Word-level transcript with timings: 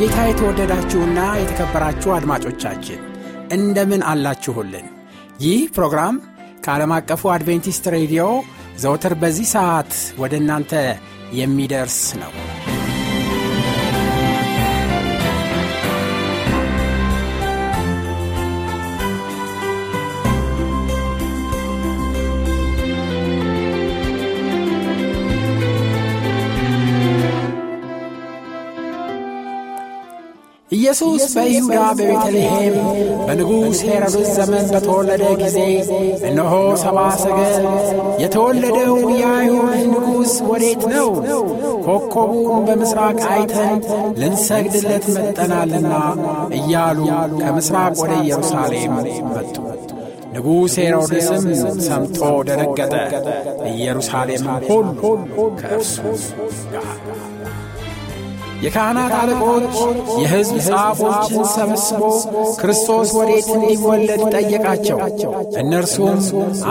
በጌታ 0.00 0.24
የተወደዳችሁና 0.26 1.20
የተከበራችሁ 1.38 2.10
አድማጮቻችን 2.16 3.00
እንደምን 3.50 4.02
አላችሁልን? 4.10 4.84
ይህ 5.40 5.62
ፕሮግራም 5.74 6.16
ከዓለም 6.64 6.92
አቀፉ 6.96 7.30
አድቬንቲስት 7.32 7.86
ሬዲዮ 7.96 8.24
ዘውትር 8.82 9.14
በዚህ 9.22 9.48
ሰዓት 9.54 9.90
ወደ 10.22 10.34
እናንተ 10.42 10.72
የሚደርስ 11.32 11.98
ነው። 12.22 12.32
ኢየሱስ 30.88 31.24
በይሁዳ 31.36 31.78
በቤተልሔም 31.96 32.76
በንጉሥ 33.24 33.80
ሄሮድስ 33.88 34.28
ዘመን 34.36 34.66
በተወለደ 34.70 35.24
ጊዜ 35.40 35.58
እነሆ 36.28 36.52
ሰባ 36.82 36.98
ሰገል 37.22 37.64
የተወለደው 38.22 38.94
የአይሁድ 39.14 39.74
ንጉሥ 39.90 40.34
ወዴት 40.50 40.82
ነው? 40.92 41.10
ኮከቡን 41.86 42.64
በምሥራቅ 42.68 43.20
አይተን 43.32 43.76
ልንሰግድለት 44.20 45.06
መጠናልና 45.16 45.92
እያሉ 46.58 46.98
ከምሥራቅ 47.40 47.94
ወደ 48.02 48.14
ኢየሩሳሌም 48.22 48.94
መጡ። 49.30 49.54
ንጉሥ 50.34 50.76
ሄሮድስም 50.80 51.44
ሰምቶ 51.86 52.18
ደነገጠ። 52.48 52.94
ኢየሩሳሌምም 53.72 54.58
ሁሉ 54.70 55.02
ከእርሱ 55.60 55.94
ጋር 56.74 56.88
የካህናት 58.62 59.12
አለቆች 59.18 59.74
የሕዝብ 60.20 60.56
ጸሐፎችን 60.66 61.42
ሰብስቦ 61.52 62.00
ክርስቶስ 62.60 63.10
ወዴት 63.18 63.48
እንዲወለድ 63.56 64.22
ጠየቃቸው። 64.34 64.98
እነርሱም 65.62 66.18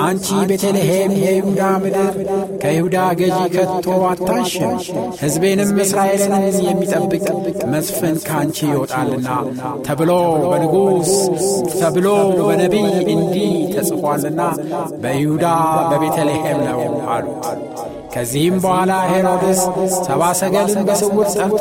አንቺ 0.02 0.28
ቤተልሔም 0.50 1.14
የይሁዳ 1.22 1.62
ምድር 1.84 2.16
ከይሁዳ 2.64 2.98
ገዢ 3.20 3.40
ከቶ 3.56 3.88
አታንሽም፣ 4.10 4.74
ሕዝቤንም 5.22 5.72
እስራኤልን 5.86 6.36
የሚጠብቅ 6.68 7.26
መስፍን 7.74 8.18
ከአንቺ 8.28 8.58
ይወጣልና 8.72 9.30
ተብሎ 9.88 10.12
በንጉሥ 10.46 11.14
ተብሎ 11.78 12.08
በነቢይ 12.42 12.86
እንዲህ 13.16 13.54
ተጽፏልና 13.76 14.42
በይሁዳ 15.04 15.46
በቤተልሔም 15.92 16.62
ነው 16.70 16.82
አሉት። 17.14 17.48
ከዚህም 18.18 18.56
በኋላ 18.62 18.92
ሄሮድስ 19.10 19.60
ሰባ 20.06 20.22
ሰገልን 20.40 20.86
በስውር 20.88 21.28
ጠርቶ 21.34 21.60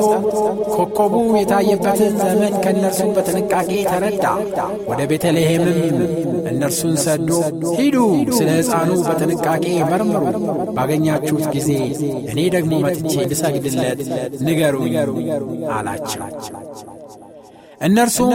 ኮከቡ 0.74 1.14
የታየበትን 1.36 2.14
ዘመን 2.22 2.54
ከእነርሱ 2.62 3.00
በጥንቃቄ 3.16 3.70
ተረዳ። 3.90 4.24
ወደ 4.88 5.00
ቤተልሔምም 5.10 5.98
እነርሱን 6.50 6.94
ሰዶ 7.04 7.30
ሂዱ፣ 7.74 7.96
ስለ 8.38 8.48
ሕፃኑ 8.58 8.90
በጥንቃቄ 9.08 9.64
መርምሩ፣ 9.90 10.24
ባገኛችሁት 10.76 11.46
ጊዜ 11.56 11.70
እኔ 12.30 12.38
ደግሞ 12.56 12.72
መጥቼ 12.86 13.14
ልሰግድለት 13.32 14.00
ንገሩኝ 14.46 14.96
አላቸው። 15.76 16.24
እነርሱም 17.80 18.30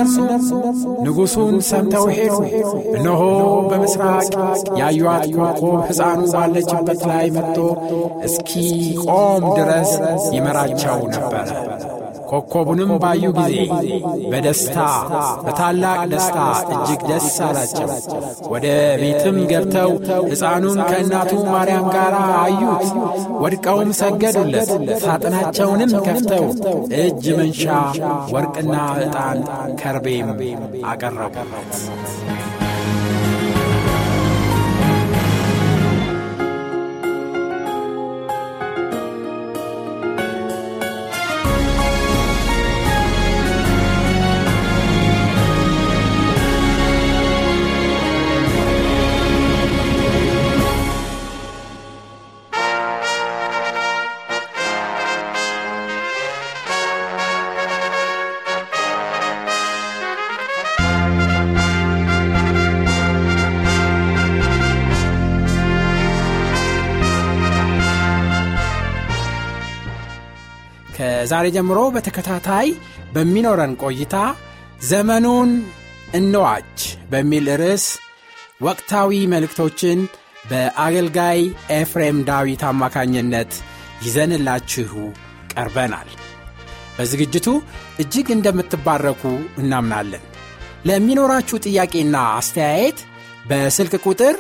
ንጉሡን 1.03 1.55
ሰምተው 1.61 2.05
ሄዱ። 2.11 2.35
እነሆ 2.95 3.21
በምሥራቅ 3.69 4.27
ያዩአት 4.79 5.25
ኮከብ 5.33 5.79
ሕፃኑ 5.87 6.21
ባለችበት 6.33 7.01
ላይ 7.09 7.27
መጥቶ 7.37 7.57
እስኪ 8.23 8.51
ቆም 9.05 9.45
ድረስ 9.57 9.91
ይመራቸው 10.35 10.99
ነበረ። 11.15 11.49
ኮከቡንም 12.31 12.91
ባዩ 13.01 13.23
ጊዜ 13.37 13.55
በደስታ 14.31 14.77
በታላቅ 15.45 15.97
ደስታ 16.11 16.37
እጅግ 16.73 17.01
ደስ 17.09 17.27
አላቸው። 17.47 17.89
ወደ 18.51 18.67
ቤትም 19.01 19.37
ገብተው 19.51 19.91
ሕፃኑን 20.29 20.79
ከእናቱ 20.89 21.33
ማርያም 21.49 21.87
ጋር 21.95 22.15
አዩት። 22.37 22.85
ወድቀውም 23.43 23.91
ሰገዱለት። 24.01 24.71
ሳጥናቸውንም 25.03 25.93
ከፍተው 26.07 26.45
እጅ 27.01 27.25
መንሻ 27.39 27.65
ወርቅና 28.33 28.75
ዕጣን 29.01 29.39
ከርቤም 29.81 30.29
አቀረቡለት። 30.91 31.69
ከዛሬ 71.21 71.47
ጀምሮ 71.55 71.79
በተከታታይ 71.95 72.67
በሚኖረን 73.15 73.73
ቆይታ 73.81 74.15
ዘመኑን 74.83 75.49
እንዋጅ 76.13 76.77
በሚል 77.11 77.47
ርዕስ 77.61 77.83
ወቅታዊ 78.61 79.19
መልእክቶችን 79.33 79.99
በአገልጋይ 80.49 81.39
ኤፍሬም 81.75 82.17
ዳዊት 82.29 82.61
አማካኝነት 82.69 83.51
ይዘንላችሁ 84.05 84.93
ቀርበናል። 85.53 86.09
በዝግጅቱ 86.95 87.47
እጅግ 88.03 88.29
እንደምትባረኩ 88.35 89.23
እናምናለን። 89.57 90.25
ለሚኖራችሁ 90.85 91.59
ጥያቄና 91.67 92.15
አስተያየት 92.39 93.01
በስልክ 93.49 93.95
ቁጥር 94.05 94.37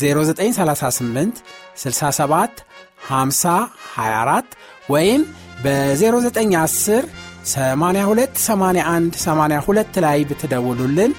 0938 0.00 1.44
67 1.82 2.64
50 3.10 3.58
24 3.98 4.58
ወይም 4.90 5.22
በ0910 5.64 7.04
82 7.46 8.40
81 8.42 9.18
82 9.22 10.00
ላይ 10.04 10.18
ብትደውሉልን 10.30 11.12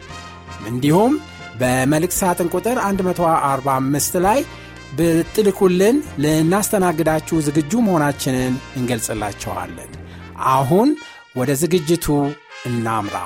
እንዲሁም 0.67 1.13
በመልእክት 1.61 2.17
ሳጥን 2.19 2.49
ቁጥር 2.55 2.77
145 2.81 4.19
ላይ 4.27 4.39
ብትልኩልን 4.97 5.97
ልናስተናግዳችሁ 6.23 7.37
ዝግጁ 7.47 7.71
መሆናችንን 7.87 8.53
እንገልጽላቸዋለን። 8.77 9.91
አሁን 10.53 10.89
ወደ 11.35 11.51
ዝግጅቱ 11.61 12.05
እናምራ። 12.65 13.17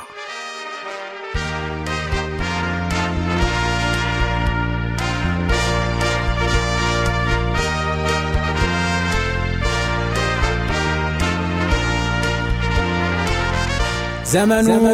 ዘመኑን 14.33 14.85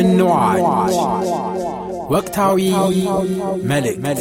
እንዋጅ 0.00 0.96
ወቅታዊ 2.12 2.58
መልእክት 3.70 4.20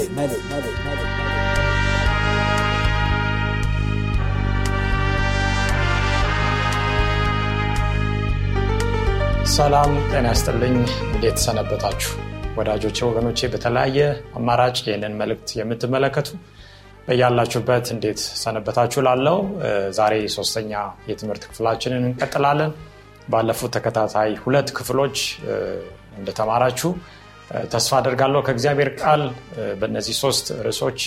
ሰላም 9.54 9.92
ጤና 10.10 10.26
ያስጥልኝ። 10.28 10.76
እንዴት 11.08 11.38
ሰነበታችሁ 11.46 12.12
ወዳጆቼ፣ 12.58 12.98
ወገኖቼ? 13.08 13.40
በተለያየ 13.54 13.98
አማራጭ 14.38 14.78
ይህንን 14.86 15.14
መልእክት 15.22 15.50
የምትመለከቱ 15.58 16.30
በያላችሁበት 17.08 17.86
እንዴት 17.96 18.20
ሰነበታችሁ 18.44 19.02
ላለው 19.08 19.38
ዛሬ 20.00 20.14
ሶስተኛ 20.36 20.72
የትምህርት 21.10 21.44
ክፍላችንን 21.50 22.04
እንቀጥላለን 22.10 22.72
ባለፉት 23.30 23.72
ተከታታይ 23.76 24.32
ሁለት 24.44 24.70
ክፍሎች 24.78 25.18
እንደተማራችሁ 26.20 26.92
ተስፋ 27.72 27.92
አደርጋለሁ። 28.00 28.40
ከእግዚአብሔር 28.48 28.90
ቃል 29.02 29.22
በእነዚህ 29.80 30.16
ሶስት 30.24 30.48
ርዕሶች 30.68 31.00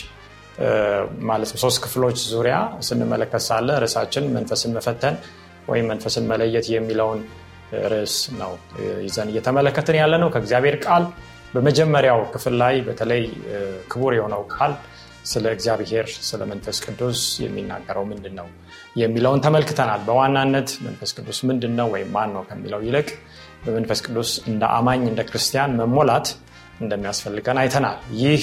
ማለትም 1.29 1.59
ሶስት 1.63 1.79
ክፍሎች 1.85 2.19
ዙሪያ 2.33 2.57
ስንመለከት 2.89 3.43
ሳለ 3.49 3.69
ርዕሳችን 3.85 4.25
መንፈስን 4.37 4.75
መፈተን 4.77 5.17
ወይም 5.69 5.87
መንፈስን 5.93 6.25
መለየት 6.33 6.67
የሚለውን 6.75 7.21
ርዕስ 7.93 8.17
ነው 8.41 8.53
ይዘን 9.07 9.29
እየተመለከትን 9.33 9.97
ያለ 10.01 10.15
ነው 10.23 10.29
ከእግዚአብሔር 10.35 10.77
ቃል 10.87 11.05
በመጀመሪያው 11.55 12.21
ክፍል 12.35 12.55
ላይ 12.63 12.75
በተለይ 12.89 13.23
ክቡር 13.93 14.13
የሆነው 14.19 14.43
ቃል 14.55 14.73
ስለ 15.25 15.44
እግዚአብሔር 15.55 16.06
ስለ 16.29 16.41
መንፈስ 16.50 16.79
ቅዱስ 16.87 17.21
የሚናገረው 17.44 18.05
ምንድን 18.11 18.35
ነው 18.41 18.49
የሚለውን 18.97 19.43
ተመልክተናል። 19.44 20.00
በዋናነት 20.09 20.71
መንፈስ 20.87 21.12
ቅዱስ 21.19 21.38
ምንድን 21.49 21.73
ነው 21.79 21.88
ወይም 21.94 22.11
ማን 22.17 22.32
ነው 22.37 22.43
ከሚለው 22.49 22.82
ይልቅ 22.87 23.09
በመንፈስ 23.65 24.00
ቅዱስ 24.06 24.31
እንደ 24.50 24.65
አማኝ 24.76 25.03
እንደ 25.11 25.21
ክርስቲያን 25.29 25.76
መሞላት 25.81 26.29
እንደሚያስፈልገን 26.81 27.59
አይተናል። 27.62 27.99
ይህ 28.23 28.43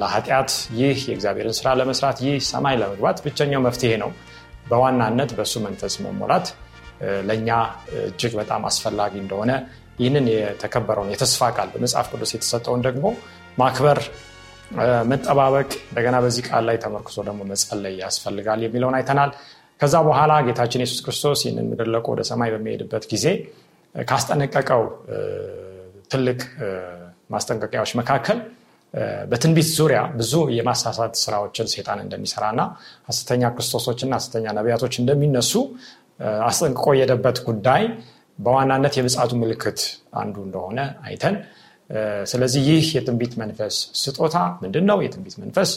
ለኃጢአት 0.00 0.50
ይህ 0.78 0.98
የእግዚአብሔርን 1.08 1.56
ስራ 1.58 1.68
ለመስራት 1.80 2.18
ይህ 2.26 2.36
ሰማይ 2.50 2.76
ለመግባት 2.82 3.18
ብቸኛው 3.24 3.62
መፍትሄ 3.66 3.92
ነው። 4.02 4.10
በዋናነት 4.70 5.30
በእሱ 5.36 5.54
መንፈስ 5.66 5.94
መሞላት 6.04 6.46
ለእኛ 7.28 7.48
እጅግ 8.00 8.32
በጣም 8.40 8.62
አስፈላጊ 8.70 9.14
እንደሆነ 9.22 9.50
ይህንን 9.98 10.26
የተከበረውን 10.32 11.12
የተስፋ 11.12 11.50
ቃል 11.56 11.68
በመጽሐፍ 11.74 12.06
ቅዱስ 12.12 12.30
የተሰጠውን 12.34 12.82
ደግሞ 12.86 13.06
ማክበር 13.58 13.98
መጠባበቅ 15.10 15.68
እንደገና 15.82 16.16
በዚህ 16.24 16.42
ቃል 16.48 16.64
ላይ 16.68 16.76
ተመርክሶ 16.76 17.16
ደግሞ 17.28 17.40
መጸለይ 17.50 17.94
ያስፈልጋል 18.02 18.60
የሚለውን 18.66 18.96
አይተናል። 18.98 19.30
ከዛ 19.80 19.94
በኋላ 20.06 20.32
ጌታችን 20.46 20.82
የሱስ 20.84 21.00
ክርስቶስ 21.06 21.40
ይህንን 21.44 21.66
ምድር 21.70 21.88
ለቆ 21.94 22.06
ወደ 22.14 22.22
ሰማይ 22.30 22.50
በሚሄድበት 22.54 23.04
ጊዜ 23.12 23.26
ካስጠነቀቀው 23.94 24.82
ትልቅ 26.10 26.40
ማስጠንቀቂያዎች 27.30 27.92
መካከል 28.00 28.38
በትንቢት 29.30 29.68
ዙሪያ 29.78 30.00
ብዙ 30.18 30.34
የማሳሳት 30.56 31.14
ስራዎችን 31.22 31.66
ሴጣን 31.72 31.98
እንደሚሰራ 32.04 32.44
ና 32.58 32.62
ሀሰተኛ 33.08 33.50
ክርስቶሶችና 33.56 34.12
ሀሰተኛ 34.18 34.46
ነቢያቶች 34.58 34.94
እንደሚነሱ 35.02 35.52
አስጠንቅቆ 36.48 36.86
የሄደበት 36.98 37.38
ጉዳይ 37.48 37.82
በዋናነት 38.38 38.94
የምጽቱ 38.98 39.32
ምልክት 39.42 39.80
አንዱ 40.20 40.36
እንደሆነ 40.46 40.78
አይተን 41.06 41.36
ስለዚህ 42.24 42.62
ይህ 42.70 42.86
የትንቢት 42.96 43.32
መንፈስ 43.42 43.76
ስጦታ 44.00 44.36
ምንድን 44.62 44.84
ነው 44.90 44.98
የትንቢት 45.04 45.36
መንፈስ 45.42 45.70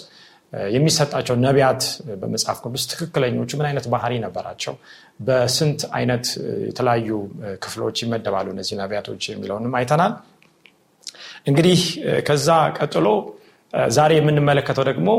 የሚሰጣቸው 0.69 1.35
ነቢያት 1.43 1.83
በመጽሐፍ 2.21 2.57
ቅዱስ 2.63 2.83
ትክክለኞቹ 2.91 3.49
ምን 3.59 3.67
አይነት 3.69 3.85
ባህሪ 3.93 4.13
ነበራቸው? 4.23 4.73
በስንት 5.19 5.81
አይነት 5.91 6.25
የተለያዩ 6.67 7.09
ክፍሎች 7.63 7.97
ይመደባሉ 8.03 8.47
እነዚህ 8.55 8.75
ነቢያቶች 8.81 9.23
የሚለውንም 9.31 9.75
አይተናል። 9.79 10.13
እንግዲህ 11.47 11.79
ከዛ 12.27 12.47
ቀጥሎ 12.79 13.07
ዛሬ 13.93 14.11
የምንመለከተው 14.17 14.85
ደግሞ 14.89 15.09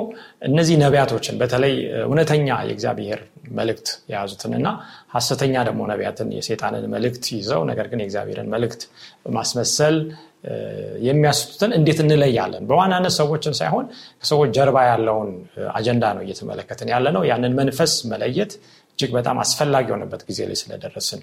እነዚህ 0.49 0.77
ነቢያቶችን 0.83 1.39
በተለይ 1.41 1.75
እውነተኛ 2.05 2.49
የእግዚአብሔር 2.69 3.21
መልእክት 3.53 3.89
የያዙትንና 4.11 4.69
ሀሰተኛ 5.15 5.55
ደግሞ 5.69 5.83
ነቢያትን 5.91 6.29
የሴጣንን 6.37 6.85
መልእክት 6.95 7.25
ይዘው 7.37 7.63
ነገር 7.71 7.87
ግን 7.93 8.03
የእግዚአብሔርን 8.03 8.51
መልእክት 8.55 8.83
በማስመሰል 9.25 9.97
የሚያስቱትን 11.07 11.73
እንዴት 11.77 11.99
እንለያለን? 12.05 12.63
በዋናነት 12.71 13.15
ሰዎችን 13.19 13.55
ሳይሆን 13.61 13.85
ከሰዎች 14.23 14.51
ጀርባ 14.57 14.77
ያለውን 14.89 15.31
አጀንዳ 15.75 16.05
ነው 16.17 16.23
እየተመለከትን 16.27 16.89
ያለ 16.95 17.07
ነው 17.17 17.23
ያንን 17.31 17.53
መንፈስ 17.61 17.93
መለየት 18.13 18.53
እጅግ 18.93 19.13
በጣም 19.19 19.37
አስፈላጊ 19.45 19.87
የሆነበት 19.91 20.23
ጊዜ 20.29 20.41
ላይ 20.49 20.57
ስለደረስን 20.63 21.21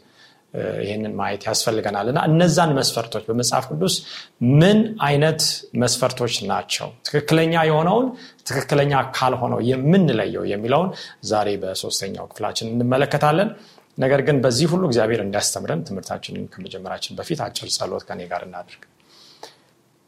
ይህንን 0.83 1.13
ማየት 1.17 1.43
ያስፈልገናል 1.47 2.07
እና 2.11 2.19
እነዛን 2.29 2.71
መስፈርቶች 2.77 3.23
በመጽሐፍ 3.27 3.65
ቅዱስ 3.71 3.95
ምን 4.59 4.77
አይነት 5.07 5.41
መስፈርቶች 5.83 6.35
ናቸው? 6.51 6.87
ትክክለኛ 7.07 7.53
የሆነውን 7.69 8.07
ትክክለኛ 8.49 8.93
ካልሆነው 9.17 9.59
የምንለየው 9.69 10.45
የሚለውን 10.53 10.89
ዛሬ 11.31 11.49
በሶስተኛው 11.63 12.27
ክፍላችን 12.31 12.71
እንመለከታለን። 12.73 13.51
ነገር 13.97 14.21
ግን 14.27 14.37
በዚህ 14.43 14.67
ሁሉ 14.73 14.83
እግዚአብሔር 14.89 15.21
እንዲያስተምረን 15.23 15.81
ትምህርታችንን 15.87 16.45
ከመጀመራችን 16.53 17.17
በፊት 17.17 17.39
አጭር 17.45 17.69
ጸሎት 17.77 18.03
ከኔ 18.09 18.21
ጋር 18.31 18.43
እናድርግ። 18.47 18.83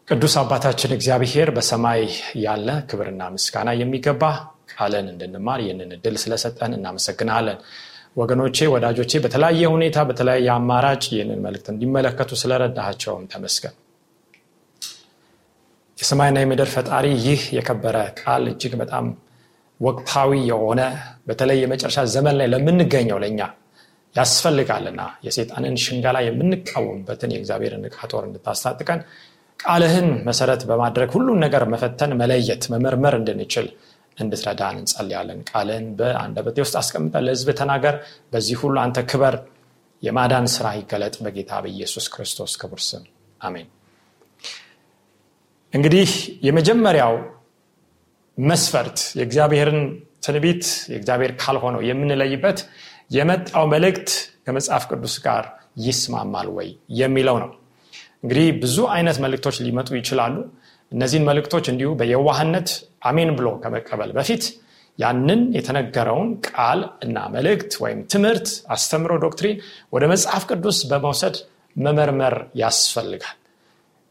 ቅዱስ 0.07 0.33
አባታችን 0.41 0.91
እግዚአብሔር 0.95 1.49
በሰማይ 1.57 2.01
ያለ 2.45 2.69
ክብርና 2.89 3.23
ምስጋና 3.35 3.69
የሚገባ 3.81 4.23
ቃለን 4.73 5.07
እንድንማር 5.11 5.59
ይህንን 5.63 5.91
እድል 5.95 6.15
ስለሰጠን 6.23 6.73
እናመሰግናለን 6.77 7.57
ወገኖቼ 8.15 8.57
ወዳጆቼ 8.73 9.11
በተለያየ 9.23 9.63
ሁኔታ 9.73 9.97
በተለያየ 10.07 10.47
አማራጭ 10.55 11.03
ይህንን 11.13 11.39
መልክት 11.45 11.67
እንዲመለከቱ 11.73 12.31
ስለረዳቸውም 12.41 13.23
ተመስገን። 13.31 13.75
የሰማይና 15.97 16.37
የምድር 16.43 16.69
ፈጣሪ 16.73 17.07
ይህ 17.25 17.41
የከበረ 17.57 17.97
ቃል 18.19 18.43
እጅግ 18.51 18.73
በጣም 18.81 19.05
ወቅታዊ 19.79 20.31
የሆነ 20.49 20.81
በተለይ 21.27 21.57
የመጨረሻ 21.61 21.99
ዘመን 22.13 22.35
ላይ 22.39 22.47
ለምንገኘው 22.53 23.19
ለእኛ 23.23 23.41
ያስፈልጋልና 24.15 25.01
የሴጣንን 25.25 25.75
ሽንገላ 25.83 26.17
የምንቃወምበትን 26.25 27.33
የእግዚአብሔርን 27.33 27.85
ዕቃ 27.89 27.97
እንድታስታጥቀን 28.21 29.01
ቃልህን 29.59 30.09
መሰረት 30.27 30.61
በማድረግ 30.69 31.09
ሁሉን 31.15 31.39
ነገር 31.45 31.63
መፈተን 31.73 32.11
መለየት 32.21 32.63
መመርመር 32.73 33.15
እንድንችል 33.19 33.67
እንድትረዳን 34.17 34.75
እንጸልያለን። 34.81 35.39
ቃልን 35.49 35.85
በአንደበቴ 35.99 36.57
ውስጥ 36.65 36.75
አስቀምጠ 36.81 37.15
ለህዝብ 37.25 37.49
ተናገር። 37.59 37.95
በዚህ 38.33 38.57
ሁሉ 38.63 38.75
አንተ 38.83 38.99
ክበር 39.11 39.35
የማዳን 40.03 40.47
ስራ 40.53 40.67
ይገለጥ 40.77 41.15
በጌታ 41.25 41.51
በኢየሱስ 41.63 42.05
ክርስቶስ 42.13 42.53
ክቡር 42.61 42.81
ስም። 42.87 43.03
አሜን። 43.41 43.67
እንግዲህ 45.73 46.09
የመጀመሪያው 46.47 47.13
መስፈርት 48.37 48.99
የእግዚአብሔርን 49.19 49.79
ትንቢት 50.25 50.63
የእግዚአብሔር 50.91 51.31
ካልሆነው 51.41 51.81
የምንለይበት 51.89 52.59
የመጣው 53.11 53.65
መልእክት 53.73 54.09
ከመጽሐፍ 54.45 54.83
ቅዱስ 54.91 55.15
ጋር 55.25 55.43
ይስማማል 55.85 56.47
ወይ 56.57 56.69
የሚለው 56.99 57.37
ነው። 57.43 57.49
እንግዲህ 58.23 58.47
ብዙ 58.63 58.77
አይነት 58.95 59.17
መልእክቶች 59.23 59.57
ሊመጡ 59.65 59.89
ይችላሉ 59.99 60.35
እነዚህን 60.91 61.27
መልእክቶች 61.29 61.65
እንዲሁ 61.71 61.89
በየዋህነት 61.99 62.69
አሜን 63.09 63.29
ብሎ 63.37 63.47
ከመቀበል 63.63 64.11
በፊት 64.17 64.43
ያንን 64.99 65.41
የተነገረውን 65.57 66.29
ቃል 66.47 66.79
እና 67.05 67.17
መልእክት 67.35 67.73
ወይም 67.83 67.99
ትምህርት 68.13 68.47
አስተምሮ 68.75 69.13
ዶክትሪን 69.23 69.55
ወደ 69.93 70.03
መጽሐፍ 70.13 70.43
ቅዱስ 70.49 70.79
በመውሰድ 70.89 71.37
መመርመር 71.75 72.35
ያስፈልጋል። 72.61 73.37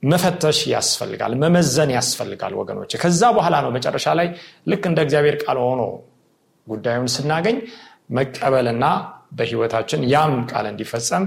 መፈተሽ 0.03 0.59
ያስፈልጋል። 0.73 1.33
መመዘን 1.43 1.91
ያስፈልጋል 1.97 2.53
ወገኖች 2.61 2.93
ከዛ 3.03 3.23
በኋላ 3.37 3.57
ነው 3.65 3.71
መጨረሻ 3.77 4.07
ላይ 4.21 4.29
ልክ 4.71 4.85
እንደ 4.91 5.01
እግዚአብሔር 5.07 5.37
ቃል 5.43 5.59
ሆኖ 5.65 5.83
ጉዳዩን 6.67 7.09
ስናገኝ 7.15 7.57
መቀበልና 8.11 8.85
በህይወታችን 9.39 10.01
ያም 10.13 10.35
ቃል 10.51 10.67
እንዲፈጸም 10.71 11.25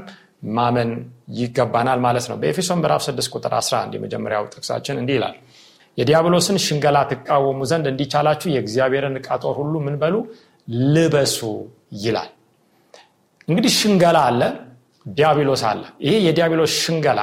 ማመን 0.52 0.90
ይገባናል 1.38 2.00
ማለት 2.06 2.26
ነው። 2.32 2.38
በኤፌሶን 2.42 2.80
ምዕራፍ 2.82 3.02
6 3.08 3.30
ቁጥር 3.36 3.54
11 3.58 3.98
የመጀመሪያው 3.98 4.46
ጥቅሳችን 4.54 4.98
እንዲህ 5.02 5.16
ይላል 5.18 5.36
የዲያብሎስን 5.98 6.58
ሽንገላ 6.64 6.98
ትቃወሙ 7.10 7.60
ዘንድ 7.72 7.86
እንዲቻላችሁ 7.92 8.48
የእግዚአብሔርን 8.54 9.16
ዕቃ 9.20 9.30
ጦር 9.44 9.56
ሁሉ 9.60 9.74
ምን 9.86 9.96
በሉ? 10.02 10.16
ልበሱ 10.94 11.40
ይላል። 12.04 12.30
እንግዲህ 13.48 13.72
ሽንገላ 13.80 14.18
አለ 14.30 14.42
ዲያብሎስ 15.06 15.64
አለ። 15.70 15.84
ይሄ 16.06 16.14
የዲያብሎስ 16.28 16.74
ሽንገላ 16.84 17.20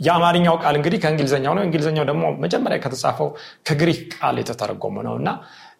የአማርኛው 0.00 0.54
ቃል 0.62 0.74
እንግዲህ 0.78 0.98
ከእንግሊዝኛው 1.02 1.54
ነው። 1.56 1.62
እንግሊዝኛው 1.66 2.04
ደግሞ 2.10 2.24
መጀመሪያ 2.44 2.76
ከተጻፈው 2.84 3.28
ከግሪክ 3.68 4.00
ቃል 4.14 4.36
የተተረጎመ 4.42 4.96
ነው 5.08 5.14
እና 5.20 5.30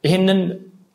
ይህንን 0.04 0.40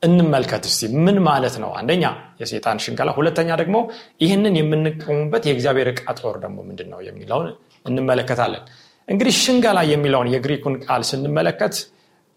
እንመልከት 0.05 0.63
እስቲ 0.69 0.81
ምን 1.05 1.17
ማለት 1.27 1.55
ነው? 1.63 1.71
አንደኛ 1.79 2.03
የሴጣን 2.41 2.79
ሽንገላ 2.83 3.09
ሁለተኛ 3.17 3.49
ደግሞ 3.61 3.77
ይህንን 4.23 4.55
የምንቀሙበት 4.59 5.43
የእግዚአብሔር 5.49 5.89
ዕቃ 5.93 6.05
ጦር 6.19 6.37
ደግሞ 6.43 6.57
ምንድን 6.69 6.89
ነው 6.93 7.01
የሚለውን 7.07 7.49
እንመለከታለን። 7.85 8.63
እንግዲህ 9.07 9.33
ሽንገላ 9.41 9.79
የሚለውን 9.91 10.29
የግሪኩን 10.33 10.75
ቃል 10.85 11.03
ስንመለከት 11.09 11.75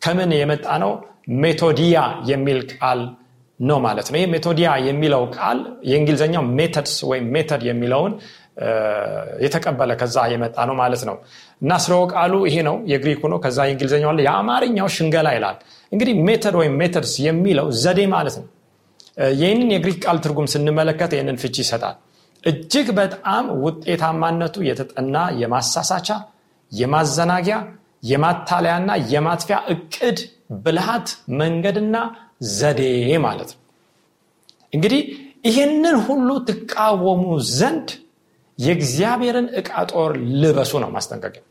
ከምን 0.02 0.32
የመጣ 0.40 0.66
ነው? 0.82 0.92
ሜቶዲያ 1.42 1.96
የሚል 2.28 2.60
ቃል 2.74 3.00
ነው 3.60 3.78
ማለት 3.86 4.08
ነው። 4.12 4.18
ይህ 4.20 4.28
ሜቶዲያ 4.34 4.68
የሚለው 4.88 5.22
ቃል 5.36 5.58
የእንግሊዝኛው 5.90 6.44
methods 6.58 6.94
ወይም 7.10 7.26
method 7.34 7.62
የሚለውን 7.68 8.12
የተቀበለ 9.44 9.92
ከዛ 10.00 10.16
የመጣ 10.32 10.56
ነው 10.68 10.74
ማለት 10.74 11.02
ነው 11.08 11.16
እና 11.60 11.72
ስለው 11.84 12.02
ቃሉ 12.12 12.34
ይሄ 12.48 12.56
ነው 12.68 12.76
የግሪኩ 12.90 13.20
ነው። 13.32 13.38
ከዛ 13.44 13.58
የእንግሊዝኛው 13.66 14.10
አለ። 14.12 14.20
የአማርኛው 14.26 14.88
ሽንገላ 14.96 15.28
ይላል። 15.36 15.56
እንግዲህ 15.92 16.14
method 16.26 16.54
ወይም 16.60 16.74
methods 16.80 17.12
የሚለው 17.26 17.66
ዘዴ 17.82 18.00
ማለት 18.14 18.36
ነው። 18.40 18.46
ይህንን 19.38 19.70
የግሪክ 19.74 19.98
ቃል 20.04 20.18
ትርጉም 20.24 20.48
ስንመለከት 20.52 21.12
ይህንን 21.16 21.38
ፍቺ 21.42 21.56
ይሰጣል። 21.64 21.96
እጅግ 22.44 22.88
በጣም 22.98 23.44
ውጤታማነቱ 23.64 24.56
የተጠና 24.68 25.16
የማሳሳቻ 25.40 26.08
የማዘናጊያ 26.72 27.56
የማታለያና 28.02 28.90
የማጥፊያ 29.12 29.56
እቅድ 29.74 30.18
ብልሃት 30.64 31.08
መንገድና 31.40 31.96
ዘዴ 32.58 32.82
ማለት 33.24 33.50
ነው። 33.54 33.60
እንግዲህ 34.72 35.00
ይህንን 35.48 35.96
ሁሉ 36.06 36.28
ትቃወሙ 36.48 37.24
ዘንድ 37.52 37.88
የእግዚአብሔርን 38.58 39.46
እቃ 39.60 39.70
ጦር 39.92 40.12
ልበሱ 40.42 40.72
ነው 40.82 40.90
ማስጠንቀቂያ 40.94 41.42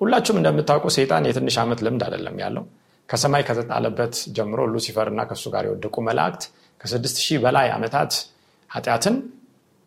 ሁላችሁም 0.00 0.38
እንደምታውቁ 0.40 0.86
ሰይጣን 0.96 1.26
የትንሽ 1.28 1.56
ዓመት 1.62 1.80
ልምድ 1.86 2.02
አይደለም 2.06 2.36
ያለው። 2.42 2.64
ከሰማይ 3.08 3.42
ከተጣለበት 3.48 4.14
ጀምሮ 4.36 4.60
ሉሲፈር 4.72 5.08
እና 5.12 5.20
ከእሱ 5.28 5.44
ጋር 5.54 5.64
የወደቁ 5.68 5.96
መላእክት 6.08 6.42
ከስድስት 6.80 7.16
ሺህ 7.24 7.38
በላይ 7.44 7.68
ዓመታት 7.74 8.12
ኃጢአትን 8.70 9.16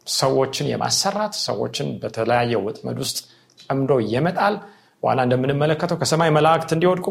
ሰዎችን 0.08 0.66
የማሰራት 0.72 1.34
ሰዎችን 1.46 1.88
በተለያየ 2.02 2.60
ወጥመድ 2.66 2.98
ውስጥ 3.04 3.18
ጠምዶ 3.64 3.92
የመጣል። 4.14 4.56
በኋላ 5.04 5.20
እንደምንመለከተው 5.28 5.98
ከሰማይ 6.02 6.30
መላእክት 6.38 6.72
እንዲወድቁ 6.76 7.08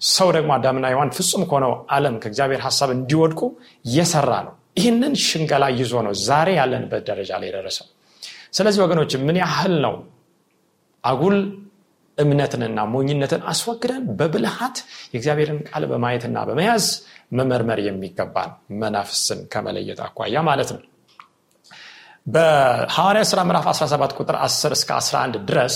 ሰው 0.00 0.28
ደግሞ 0.36 0.50
አዳምና 0.56 0.86
ሔዋን 0.92 1.10
ፍጹም 1.16 1.42
ከሆነው 1.50 1.72
ዓለም 1.96 2.16
ከእግዚአብሔር 2.22 2.62
ሀሳብ 2.66 2.90
እንዲወድቁ 2.96 3.40
እየሰራ 3.84 4.32
ነው። 4.46 4.54
ይህንን 4.78 5.12
ሽንገላ 5.26 5.64
ይዞ 5.78 5.94
ነው 6.06 6.14
ዛሬ 6.24 6.48
ያለንበት 6.58 7.04
ደረጃ 7.10 7.30
ላይ 7.42 7.48
የደረሰው 7.50 7.86
ስለዚህ 8.52 8.80
ወገኖች 8.84 9.12
ምን 9.26 9.38
ያህል 9.42 9.74
ነው 9.84 9.94
አጉል 11.04 11.38
እምነትንና 12.18 12.80
ሞኝነትን 12.92 13.42
አስወግደን 13.50 14.04
በብልሃት 14.18 14.76
የእግዚአብሔርን 15.12 15.58
ቃል 15.68 15.84
በማየትና 15.90 16.44
በመያዝ 16.48 16.84
መመርመር 17.38 17.80
የሚገባን 17.84 18.50
መናፍስን 18.82 19.40
ከመለየት 19.52 20.00
አኳያ 20.06 20.42
ማለት 20.48 20.70
ነው። 20.74 20.82
በሐዋርያ 22.26 23.22
ሥራ 23.30 23.40
ምዕራፍ 23.48 23.66
17 23.72 24.16
ቁጥር 24.20 24.36
10 24.42 24.72
እስከ 24.76 24.90
11 24.98 25.36
ድረስ 25.50 25.74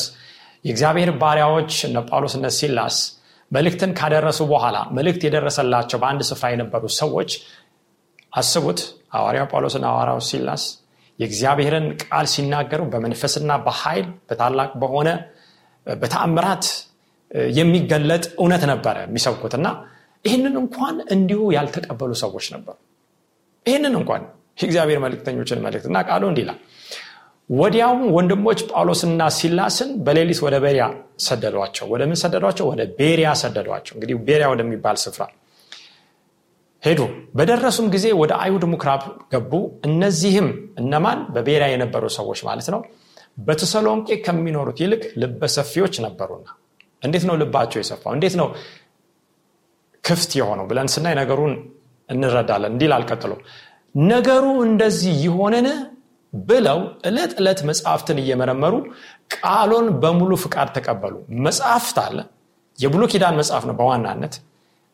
የእግዚአብሔር 0.65 1.11
ባሪያዎች 1.21 1.73
እነ 1.89 1.99
ጳውሎስ 2.09 2.35
እነ 2.39 2.47
ሲላስ 2.57 2.97
መልእክትን 3.50 3.93
ካደረሱ 3.99 4.41
በኋላ 4.50 4.79
መልእክት 4.97 5.23
የደረሰላቸው 5.27 5.99
በአንድ 6.03 6.23
ስፍራ 6.29 6.49
የነበሩ 6.53 6.83
ሰዎች 6.99 7.31
አስቡት። 8.33 8.81
ሐዋርያው 9.15 9.47
ጳውሎስና 9.53 9.87
ሐዋርያው 9.93 10.21
ሲላስ 10.29 10.65
የእግዚአብሔርን 11.21 11.87
ቃል 12.03 12.27
ሲናገሩ 12.33 12.83
በመንፈስና 12.93 13.50
በኃይል 13.65 14.07
በታላቅ 14.29 14.71
በሆነ 14.83 15.09
በተአምራት 15.87 16.65
የሚገለጥ 17.55 18.25
እውነት 18.39 18.62
ነበረ 18.73 18.97
የሚሰብኩት 19.07 19.55
እና 19.59 19.67
ይህንን 20.25 20.55
እንኳን 20.62 20.97
እንዲሁ 21.15 21.41
ያልተቀበሉ 21.57 22.12
ሰዎች 22.23 22.47
ነበሩ። 22.55 22.77
ይህንን 23.67 23.95
እንኳን 24.00 24.23
የእግዚአብሔር 24.59 24.99
መልክተኞችን 25.05 25.62
መልክት 25.67 25.87
እና 25.91 25.99
ቃሉ 26.09 26.25
እንዲላል 26.33 26.59
ወዲያውም 27.50 28.03
ወንድሞች 28.17 28.61
ጳውሎስና 28.71 29.23
ሲላስን 29.37 29.91
በሌሊት 30.07 30.41
ወደ 30.47 30.57
ቤሪያ 30.65 30.85
ሰደዷቸው። 31.21 31.87
ወደ 31.93 32.03
ምን 32.11 32.19
ሰደዷቸው? 32.23 32.67
ወደ 32.73 32.83
ቤሪያ 32.99 33.29
ሰደዷቸው. 33.41 33.93
እንግዲህ 33.97 34.17
ቤሪያ 34.29 34.47
ወደሚባል 34.53 34.97
ስፍራ 35.05 35.23
ሄዱ። 36.83 37.01
በደረሱም 37.37 37.87
ጊዜ 37.95 38.07
ወደ 38.21 38.33
አይሁድ 38.43 38.65
ምኩራብ 38.73 39.03
ገቡ። 39.33 39.53
እነዚህም 39.89 40.49
እነማን? 40.81 41.19
በቤሪያ 41.35 41.67
የነበሩ 41.73 42.05
ሰዎች 42.19 42.41
ማለት 42.49 42.69
ነው። 42.75 42.81
በተሰሎንቄ 43.39 44.09
ከሚኖሩት 44.25 44.79
ይልቅ 44.83 45.03
ልበሰፊዎች 45.23 45.95
ነበሩና። 46.07 46.47
እንዴት 47.03 47.25
ነው 47.29 47.35
ልባቸው 47.43 47.79
የሰፋው? 47.81 48.13
እንዴት 48.17 48.35
ነው 48.41 48.49
ክፍት 50.05 50.31
የሆነው? 50.39 50.65
ብለን 50.71 50.89
ስናይ 50.95 51.15
ነገሩን 51.21 51.55
እንረዳለን። 52.09 52.73
እንዲል 52.75 52.93
አልቀጥሎ 52.97 53.33
ነገሩ 53.95 54.45
እንደዚህ 54.67 55.15
ይሆንን 55.27 55.67
ብለው 56.33 56.79
ዕለት 57.09 57.33
ዕለት 57.41 57.61
መጽሐፍትን 57.69 58.19
እየመረመሩ 58.23 58.75
ቃሎን 59.35 59.87
በሙሉ 60.03 60.33
ፍቃድ 60.43 60.69
ተቀበሉ። 60.77 61.15
መጽሐፍት 61.47 61.97
አለ። 62.05 62.19
የብሉ 62.79 63.03
ኪዳን 63.13 63.35
መጽሐፍ 63.41 63.65
ነው 63.69 63.75
በዋናነት 63.81 64.35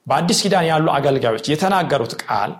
በአዲስ 0.06 0.38
ኪዳን 0.44 0.66
ያሉ 0.70 0.86
አገልጋዮች 0.96 1.46
የተናገሩት 1.52 2.12
ቃል 2.22 2.52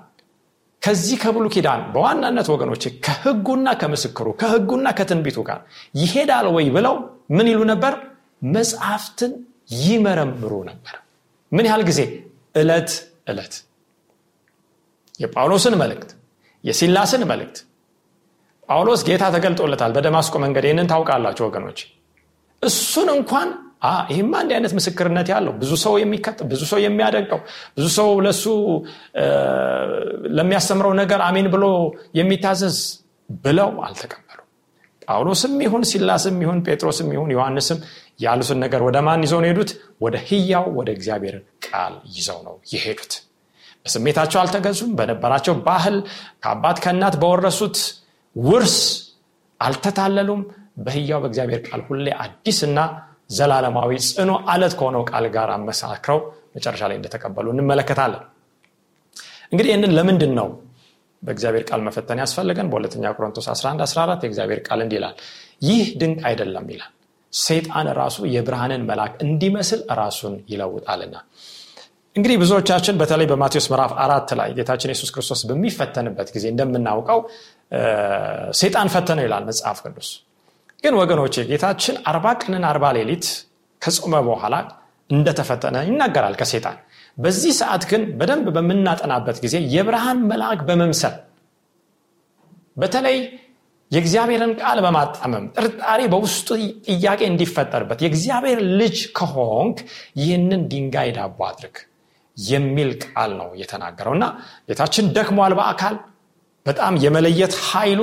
ከዚህ 0.82 1.16
ከብሉ 1.22 1.44
ኪዳን 1.54 1.80
በዋናነት 1.92 2.48
ወገኖች 2.52 2.82
ከህጉና 3.04 3.68
ከምስክሩ 3.80 4.26
ከህጉና 4.40 4.88
ከትንቢቱ 4.98 5.38
ጋር 5.48 5.60
ይሄዳል 6.00 6.46
ወይ 6.56 6.66
ብለው 6.76 6.94
ምን 7.36 7.46
ይሉ 7.50 7.60
ነበር? 7.70 7.94
መጽሐፍትን 8.54 9.32
ይመረምሩ 9.82 10.52
ነበር። 10.68 10.94
ምን 11.52 11.66
ያህል 11.68 11.82
ጊዜ? 11.88 12.00
እለት 12.54 12.90
እለት 13.30 13.54
የጳውሎስን 15.20 15.74
መልእክት 15.82 16.10
የሲላስን 16.64 17.22
መልእክት። 17.30 17.58
ጳውሎስ 18.68 19.00
ጌታ 19.08 19.24
ተገልጦለታል 19.34 19.92
በደማስቆ 19.96 20.34
መንገድ። 20.44 20.64
ይህንን 20.68 20.88
ታውቃላቸው 20.92 21.44
ወገኖች 21.48 21.78
እሱን 22.62 23.08
እንኳን 23.16 23.48
ይህማ 24.10 24.32
እንዲህ 24.42 24.54
አይነት 24.56 24.72
ምስክርነት 24.76 25.28
ያለው 25.32 25.52
ብዙ 25.60 25.72
ሰው 25.82 25.94
የሚከጥ 26.00 26.38
ብዙ 26.50 26.62
ሰው 26.70 26.78
የሚያደንቀው 26.84 27.40
ብዙ 27.76 27.86
ሰው 27.96 28.08
ለሱ 28.26 28.44
ለሚያስተምረው 30.36 30.92
ነገር 31.00 31.20
አሜን 31.26 31.48
ብሎ 31.54 31.64
የሚታዘዝ 32.18 32.78
ብለው 33.44 33.70
አልተቀበሉ 33.86 34.40
ጳውሎስም 35.08 35.54
ይሁን 35.64 35.82
ሲላስም 35.90 36.36
ይሁን 36.44 36.58
ጴጥሮስም 36.66 37.08
ይሁን 37.14 37.30
ዮሐንስም 37.34 37.78
ያሉትን 38.20 38.58
ነገር 38.64 38.80
ወደ 38.86 38.98
ማን 39.06 39.22
ይዘው 39.26 39.40
ነው 39.42 39.48
ሄዱት 39.50 39.70
ወደ 40.04 40.16
ህያው 40.28 40.66
ወደ 40.78 40.88
እግዚአብሔር 40.96 41.36
ቃል 41.66 41.94
ይዘው 42.16 42.38
ነው 42.46 42.54
የሄዱት። 42.72 43.12
በስሜታቸው 43.84 44.38
አልተገዙም 44.42 44.92
በነበራቸው 44.98 45.54
ባህል 45.66 45.96
ከአባት 46.42 46.78
ከእናት 46.84 47.16
በወረሱት 47.22 47.76
ውርስ 48.36 48.76
አልተታለሉም። 49.60 50.40
በህያው 50.78 51.20
በእግዚአብሔር 51.22 51.60
ቃል 51.68 51.82
ሁሌ 51.86 52.06
አዲስና 52.22 52.78
ዘላለማዊ 53.30 53.92
ጽኖ 54.08 54.32
አለት 54.52 54.74
ከሆነው 54.78 55.02
ቃል 55.10 55.24
ጋር 55.36 55.50
አመሳክረው 55.54 56.18
መጨረሻ 56.56 56.82
ላይ 56.90 56.96
እንደተቀበሉ 56.98 57.46
እንመለከታለን። 57.54 58.22
እንግዲህ 59.52 59.70
ይህንን 59.72 59.92
ለምንድን 59.98 60.32
ነው 60.38 60.48
በእግዚአብሔር 61.22 61.64
ቃል 61.68 61.80
መፈተን 61.86 62.18
ያስፈልገን 62.22 62.68
በሁለተኛ 62.70 63.12
ቆሮንቶስ 63.16 63.46
11 63.52 63.82
14 63.86 64.24
የእግዚአብሔር 64.26 64.60
ቃል 64.68 64.80
እንዲህ 64.84 64.98
ይላል 65.00 65.14
ይህ 65.62 65.84
ድንቅ 66.00 66.20
አይደለም 66.30 66.66
ይላል። 66.72 66.92
ሰይጣን 67.32 67.86
ራሱ 67.98 68.18
የብርሃንን 68.34 68.82
መልአክ 68.90 69.14
እንዲመስል 69.24 69.80
ራሱን 70.00 70.34
ይለውጣልና። 70.48 71.16
እንግዲህ 72.16 72.36
ብዙዎቻችን 72.42 72.94
በተለይ 73.00 73.26
በማቴዎስ 73.26 73.66
ምዕራፍ 73.72 73.92
አራት 74.04 74.30
ላይ 74.38 74.50
ጌታችን 74.58 74.92
የሱስ 74.92 75.10
ክርስቶስ 75.10 75.40
በሚፈተንበት 75.48 76.28
ጊዜ 76.36 76.44
እንደምናውቀው 76.52 77.18
ሰይጣን 78.60 78.88
ፈተነው 78.94 79.24
ይላል 79.26 79.44
መጽሐፍ 79.50 79.80
ቅዱስ 79.84 80.08
ግን 80.84 80.94
ወገኖቼ 81.00 81.34
ጌታችን 81.50 81.96
አርባ 82.10 82.26
ቀንን 82.42 82.64
አርባ 82.70 82.86
ሌሊት 82.96 83.26
ከጾመ 83.82 84.14
በኋላ 84.28 84.54
እንደተፈተነ 85.10 85.76
ይናገራል 85.88 86.34
ከሴጣን 86.40 86.76
በዚህ 87.18 87.52
ሰዓት 87.58 87.82
ግን 87.90 88.02
በደንብ 88.18 88.46
በምናጠናበት 88.56 89.36
ጊዜ 89.44 89.56
የብርሃን 89.74 90.18
መልአክ 90.30 90.60
በመምሰል 90.68 91.14
በተለይ 92.76 93.18
የእግዚአብሔርን 93.90 94.52
ቃል 94.60 94.78
በማጣመም 94.84 95.44
ጥርጣሬ 95.56 96.00
በውስጡ 96.12 96.48
ጥያቄ 96.88 97.20
እንዲፈጠርበት 97.30 97.98
የእግዚአብሔር 98.04 98.60
ልጅ 98.80 98.96
ከሆንክ 99.18 99.78
ይህንን 100.20 100.62
ድንጋይ 100.72 101.10
ዳቦ 101.18 101.38
አድርግ 101.48 101.76
የሚል 102.36 102.90
ቃል 103.04 103.30
ነው 103.38 103.48
የተናገረው። 103.60 104.14
እና 104.18 104.24
ጌታችን 104.68 105.06
ደክሟል 105.16 105.54
በአካል 105.58 105.94
በጣም 106.66 106.94
የመለየት 107.04 107.54
ኃይሉ 107.68 108.00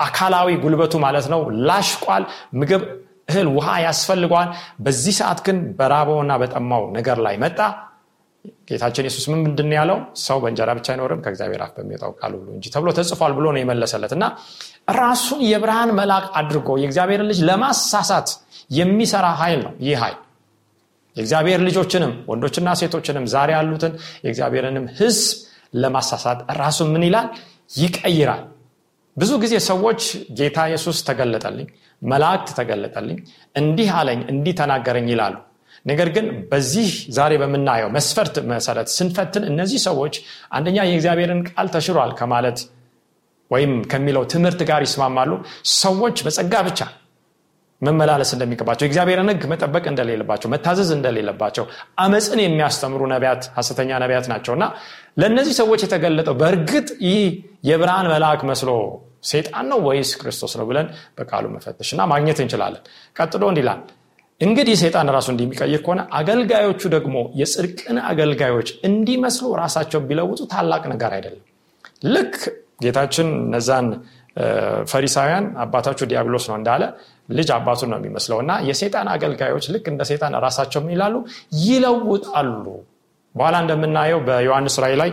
አካላዊ 0.00 0.48
ጉልበቱ 0.62 0.94
ማለት 1.04 1.26
ነው 1.32 1.40
ላሽቋል። 1.68 2.24
ምግብ 2.60 2.82
እህል 3.28 3.48
ውሃ 3.56 3.68
ያስፈልገዋል። 3.84 4.48
በዚህ 4.84 5.14
ሰዓት 5.18 5.40
ግን 5.46 5.56
በራበውና 5.78 6.32
በጠማው 6.42 6.84
ነገር 6.96 7.18
ላይ 7.26 7.36
መጣ። 7.42 7.58
ጌታችን 8.68 9.06
የሱስ 9.06 9.24
ምን 9.30 9.40
ምንድን 9.44 9.70
ያለው? 9.76 9.96
ሰው 10.24 10.36
በእንጀራ 10.42 10.70
ብቻ 10.78 10.86
አይኖርም 10.92 11.20
ከእግዚአብሔር 11.24 11.60
አፍ 11.64 11.72
በሚወጣው 11.76 12.12
ቃል 12.20 12.32
ሁሉ 12.36 12.48
እንጂ 12.56 12.64
ተብሎ 12.74 12.88
ተጽፏል 12.98 13.32
ብሎ 13.38 13.46
ነው 13.54 13.60
የመለሰለት። 13.62 14.12
እና 14.16 14.24
ራሱን 14.98 15.40
የብርሃን 15.48 15.90
መልአክ 15.98 16.26
አድርጎ 16.40 16.68
የእግዚአብሔርን 16.82 17.28
ልጅ 17.30 17.40
ለማሳሳት 17.48 18.28
የሚሰራ 18.78 19.26
ኃይል 19.40 19.60
ነው 19.66 19.74
ይህ 19.86 19.98
ኃይል። 20.02 20.18
የእግዚአብሔር 21.16 21.60
ልጆችንም 21.66 22.12
ወንዶችና 22.30 22.68
ሴቶችንም 22.80 23.24
ዛሬ 23.34 23.50
ያሉትን 23.56 23.92
የእግዚአብሔርንም 24.24 24.86
ህዝብ 24.98 25.26
ለማሳሳት 25.74 26.38
ራሱን 26.60 26.88
ምን 26.94 27.04
ይላል? 27.08 27.26
ይቀይራል 27.76 28.42
ብዙ 29.18 29.32
ጊዜ 29.42 29.54
ሰዎች 29.68 30.00
ጌታ 30.38 30.58
ኢየሱስ 30.70 30.98
ተገለጠልኝ 31.08 31.68
መላእክት 32.02 32.48
ተገለጠልኝ 32.58 33.18
እንዲህ 33.56 33.88
አለኝ 33.98 34.20
እንዲህ 34.32 34.54
ተናገረኝ 34.60 35.06
ይላሉ። 35.12 35.36
ነገር 35.86 36.08
ግን 36.16 36.26
በዚህ 36.50 36.88
ዛሬ 37.16 37.32
በምናየው 37.42 37.90
መስፈርት 37.96 38.36
መሰረት 38.50 38.88
ስንፈትን 38.96 39.44
እነዚህ 39.50 39.80
ሰዎች 39.88 40.14
አንደኛ 40.56 40.78
የእግዚአብሔርን 40.86 41.40
ቃል 41.48 41.68
ተሽሯል 41.74 42.12
ከማለት 42.20 42.60
ወይም 43.50 43.74
ከሚለው 43.92 44.24
ትምህርት 44.32 44.62
ጋር 44.70 44.82
ይስማማሉ። 44.86 45.30
ሰዎች 45.78 46.16
በጸጋ 46.26 46.54
ብቻ 46.68 46.80
መመላለስ 47.82 48.30
እንደሚገባቸው 48.34 48.84
የእግዚአብሔርን 48.84 49.30
ህግ 49.32 49.42
መጠበቅ 49.52 49.84
እንደሌለባቸው 49.90 50.48
መታዘዝ 50.54 50.88
እንደሌለባቸው 50.96 51.64
አመፅን 52.04 52.40
የሚያስተምሩ 52.44 53.02
ነቢያት 53.12 53.42
ሀሰተኛ 53.58 53.90
ነቢያት 54.04 54.26
ናቸው 54.32 54.54
ለእነዚህ 55.20 55.54
ሰዎች 55.60 55.82
የተገለጠው 55.84 56.34
በእርግጥ 56.40 56.88
ይህ 57.06 57.20
የብርሃን 57.68 58.08
መልአክ 58.14 58.42
መስሎ 58.50 58.70
ሴጣን 59.22 59.66
ነው 59.72 59.78
ወይስ 59.86 60.10
ክርስቶስ 60.20 60.52
ነው 60.58 60.66
ብለን 60.70 60.86
በቃሉ 61.18 61.44
መፈተሽ 61.54 61.88
እና 61.94 62.02
ማግኘት 62.12 62.38
እንችላለን? 62.44 62.82
ቀጥሎ 63.16 63.42
እንዲላል 63.52 63.80
እንግዲህ 64.40 64.74
ሰይጣን 64.82 65.08
ራሱ 65.14 65.28
እንዲሚቀይር 65.32 65.80
ከሆነ 65.84 66.00
አገልጋዮቹ 66.18 66.82
ደግሞ 66.94 67.16
የጽድቅን 67.40 67.96
አገልጋዮች 68.10 68.68
እንዲመስሉ 68.88 69.46
ራሳቸው 69.62 70.00
ቢለውጡ 70.08 70.40
ታላቅ 70.52 70.82
ነገር 70.92 71.12
አይደለም። 71.16 71.44
ልክ 72.14 72.36
ጌታችን 72.82 73.28
እነዛን 73.40 73.86
ፈሪሳውያን 74.90 75.46
አባታቸው 75.62 76.06
ዲያብሎስ 76.10 76.44
ነው 76.50 76.56
እንዳለ 76.58 76.82
ልጅ 77.30 77.48
አባቱን 77.56 77.90
ነው 77.92 77.98
የሚመስለው 78.00 78.38
እና 78.44 78.52
የሴጣን 78.68 79.08
አገልጋዮች 79.14 79.64
ልክ 79.74 79.86
እንደ 79.92 80.02
ሴጣን 80.10 80.34
ራሳቸው 80.46 80.82
ይላሉ? 80.94 81.14
ይለውጣሉ። 81.64 82.64
በኋላ 83.34 83.56
እንደምናየው 83.64 84.20
በዮሐንስ 84.28 84.76
ራይ 84.84 84.94
ላይ 85.02 85.10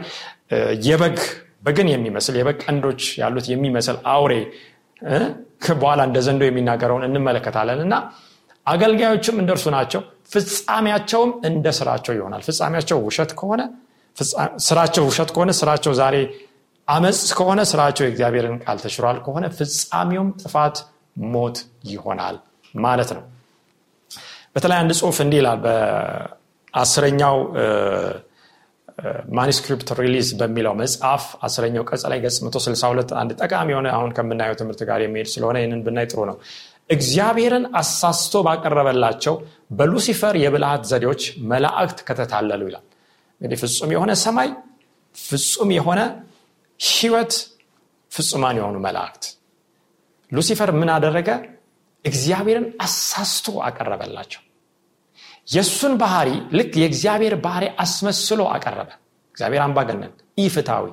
የበግ 0.87 1.17
በግን 1.65 1.87
የሚመስል 1.91 2.35
የበግ 2.39 2.57
ቀንዶች 2.65 3.01
ያሉት 3.21 3.45
የሚመስል 3.51 3.97
አውሬ 4.13 4.33
በኋላ 5.75 6.01
እንደ 6.07 6.17
ዘንዶ 6.25 6.41
የሚናገረውን 6.47 7.03
እንመለከታለን። 7.07 7.79
እና 7.85 7.95
አገልጋዮችም 8.67 9.35
እንደርሱ 9.41 9.65
ናቸው። 9.75 10.01
ፍጻሜያቸውም 10.33 11.31
እንደ 11.49 11.67
ስራቸው 11.79 12.13
ይሆናል። 12.17 12.41
ፍጻሜያቸው 12.47 12.97
ውሸት 13.07 13.31
ከሆነ 13.39 13.61
ስራቸው 14.65 15.03
ውሸት 15.09 15.29
ከሆነ 15.35 15.51
ስራቸው 15.59 15.93
ዛሬ 15.99 16.15
አመፅ 16.87 17.19
ከሆነ 17.37 17.61
ስራቸው 17.71 18.03
የእግዚአብሔርን 18.05 18.57
ቃል 18.63 18.77
ተሽሯል 18.83 19.17
ከሆነ 19.25 19.45
ፍጻሜውም 19.57 20.29
ጥፋት 20.41 20.77
ሞት 21.31 21.57
ይሆናል 21.91 22.35
ማለት 22.73 23.09
ነው። 23.17 23.23
በተለይ 24.55 24.77
አንድ 24.81 24.91
ጽሁፍ 24.99 25.17
እንዲህ 25.23 25.39
ይላል 25.41 25.59
በአስረኛው 25.63 27.37
Manuscript 29.37 29.89
Release 29.99 30.27
በሚለው 30.39 30.73
መጽሐፍ 30.81 31.23
አስረኛው 31.45 31.83
ቀጽ 31.89 32.03
ላይ 32.11 32.19
ገጽ 32.25 32.37
162 32.45 33.13
አንድ 33.21 33.31
ጠቃሚ 33.41 33.69
የሆነ 33.73 33.87
አሁን 33.95 34.11
ከምናየው 34.17 34.57
ትምህርት 34.59 34.81
ጋር 34.89 34.99
የሚሄድ 35.05 35.29
ስለሆነ 35.33 35.57
ይህንን 35.61 35.81
ብናይ 35.85 36.07
ጥሩ 36.11 36.21
ነው። 36.29 36.37
እግዚአብሔርን 36.89 37.65
አሳስቶ 37.79 38.41
ባቀረበላቸው 38.47 39.35
በሉሲፈር 39.71 40.35
የብልሃት 40.41 40.83
ዘዴዎች 40.91 41.21
መላእክት 41.51 41.99
ከተታለሉ 42.07 42.61
ይላል። 42.69 42.85
እንግዲህ 43.41 43.59
ፍጹም 43.63 43.91
የሆነ 43.95 44.11
ሰማይ 44.23 44.49
ፍጹም 45.15 45.69
የሆነ 45.77 46.01
ህይወት 46.79 47.33
ፍጹማን 48.11 48.57
የሆኑ 48.59 48.77
መላእክት። 48.85 49.23
ሉሲፈር 50.31 50.69
ምን 50.79 50.89
አደረገ? 50.93 51.29
እግዚአብሔርን 52.05 52.65
አሳስቶ 52.85 53.47
አቀረበላቸው 53.67 54.41
የእሱን 55.47 55.93
ባህሪ 56.01 56.29
ልክ 56.57 56.71
የእግዚአብሔር 56.81 57.35
ባህሪ 57.43 57.65
አስመስሎ 57.79 58.41
አቀረበ። 58.53 58.89
እግዚአብሔር 59.35 59.61
አምባገነን 59.65 60.13
ኢፍታዊ 60.43 60.85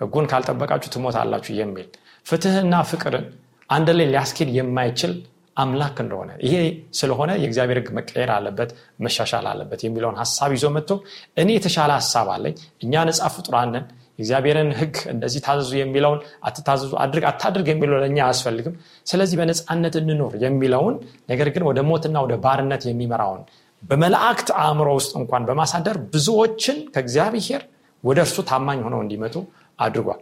ህጉን 0.00 0.26
ካልጠበቃችሁ 0.30 0.90
ትሞታላችሁ 0.94 1.52
የሚል 1.58 1.88
ፍትህና 2.26 2.74
ፍቅርን 2.90 3.26
አንድ 3.70 3.88
ላይ 3.98 4.06
ሊያስኬድ 4.10 4.48
የማይችል 4.56 5.12
አምላክ 5.56 5.96
እንደሆነ 6.02 6.30
ይሄ 6.44 6.54
ስለሆነ 6.98 7.30
የእግዚአብሔር 7.40 7.78
ህግ 7.80 7.88
መቀየር 7.98 8.30
አለበት 8.36 8.70
መሻሻል 9.04 9.46
አለበት 9.50 9.80
የሚለውን 9.86 10.16
ሀሳብ 10.22 10.50
ይዞ 10.56 10.66
መጥቶ 10.76 10.90
እኔ 11.36 11.48
የተሻለ 11.56 11.90
ሀሳብ 11.98 12.28
አለኝ 12.34 12.54
እኛ 12.84 13.02
ነጻ 13.08 13.28
ፍጡራንን 13.34 13.84
የእግዚአብሔርን 14.14 14.70
ህግ 14.78 14.96
እንደዚህ 15.12 15.40
ታዘዙ 15.46 15.70
የሚለውን 15.78 16.18
አትታዘዙ 16.48 16.92
አድርግ 17.02 17.24
አታድርግ 17.30 17.68
የሚለው 17.70 17.96
ለእኛ 18.02 18.18
አያስፈልግም። 18.24 18.74
ስለዚህ 19.06 19.36
በነፃነት 19.40 19.94
እንኖር 20.00 20.34
የሚለውን 20.42 20.96
ነገር 21.30 21.48
ግን 21.54 21.64
ወደ 21.70 21.80
ሞትና 21.88 22.18
ወደ 22.26 22.36
ባርነት 22.44 22.84
የሚመራውን 22.90 23.42
በመላእክት 23.82 24.48
አእምሮ 24.60 24.88
ውስጥ 24.98 25.12
እንኳን 25.20 25.46
በማሳደር 25.48 25.96
ብዙዎችን 26.12 26.76
ከእግዚአብሔር 26.94 27.62
ወደ 28.04 28.18
እርሱ 28.24 28.36
ታማኝ 28.48 28.78
ሆነው 28.86 29.00
እንዲመጡ 29.04 29.34
አድርጓል። 29.78 30.20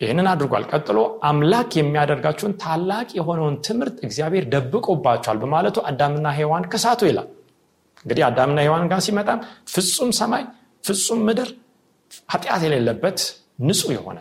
ይህንን 0.00 0.26
አድርጓል። 0.30 0.64
ቀጥሎ 0.70 0.98
አምላክ 1.28 1.70
የሚያደርጋቸውን 1.78 2.54
ታላቅ 2.62 3.08
የሆነውን 3.18 3.56
ትምህርት 3.66 3.96
እግዚአብሔር 4.06 4.44
ደብቆባቸዋል 4.52 5.38
በማለቱ 5.42 5.76
አዳምና 5.90 6.28
ሔዋን 6.38 6.64
ከሳቱ 6.72 7.00
ይላል። 7.10 7.28
እንግዲህ 8.04 8.24
አዳምና 8.28 8.58
ሔዋን 8.66 8.86
ጋር 8.90 9.00
ሲመጣም 9.06 9.40
ፍጹም 9.74 10.10
ሰማይ 10.18 10.42
ፍጹም 10.84 11.20
ምድር 11.28 11.50
ኃጢአት 12.30 12.62
የሌለበት 12.66 13.18
ንጹህ 13.66 13.92
የሆነ 13.96 14.18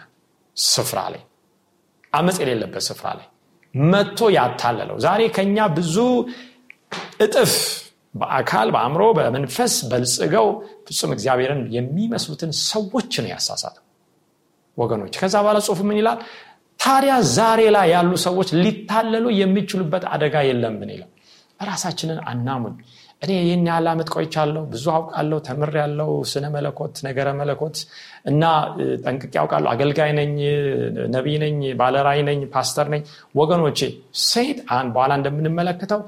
ስፍራ 0.58 1.00
ላይ 1.14 1.22
አመፅ 2.14 2.38
የሌለበት 2.44 2.84
ስፍራ 2.88 3.08
ላይ 3.20 3.28
መጥቶ 3.74 4.30
ያታለለው። 4.36 4.98
ዛሬ 5.06 5.22
ከኛ 5.36 5.58
ብዙ 5.78 5.96
እጥፍ 7.20 7.54
በአካል 8.14 8.68
በአእምሮ 8.74 9.04
በመንፈስ 9.18 9.74
በልጽገው 9.92 10.48
ፍጹም 10.88 11.12
እግዚአብሔርን 11.16 11.62
የሚመስሉትን 11.76 12.52
ሰዎች 12.66 13.14
ነው 13.24 13.30
ያሳሳተው 13.34 13.84
ወገኖች። 14.78 15.14
ከዛ 15.22 15.36
በኋላ 15.44 15.60
ጽሁፍ 15.66 15.80
ምን 15.88 15.98
ይላል? 16.02 16.20
ታዲያ 16.80 17.14
ዛሬ 17.36 17.62
ላይ 17.76 17.88
ያሉ 17.94 18.12
ሰዎች 18.26 18.50
ሊታለሉ 18.64 19.26
የሚችሉበት 19.40 20.04
አደጋ 20.14 20.36
የለምን 20.48 20.90
ይላል? 20.96 21.12
ራሳችንን 21.64 22.20
አናሙን። 22.30 22.76
እኔ 23.22 23.32
ይህን 23.40 23.62
ያህል 23.70 23.86
ዓመት 23.92 24.08
ቆይቻለሁ 24.14 24.62
ብዙ 24.72 24.86
አውቃለሁ 24.96 25.38
ተምሬያለሁ 25.48 26.10
ስነ 26.32 26.46
መለኮት 26.56 26.96
ነገረ 27.06 27.28
መለኮት 27.40 27.78
እና 28.26 28.42
ጠንቅቄ 29.06 29.32
አውቃለሁ 29.38 29.70
አገልጋይ 29.72 30.12
ነኝ 30.20 30.34
ነቢይ 31.14 31.38
ነኝ 31.44 31.56
ባለራዕይ 31.80 32.20
ነኝ 32.30 32.42
ፓስተር 32.56 32.90
ነኝ። 32.94 33.04
ወገኖቼ 33.36 33.80
ሰይጣን 34.28 34.88
በኋላ 34.96 35.14
እንደምንመለከተው 35.20 36.02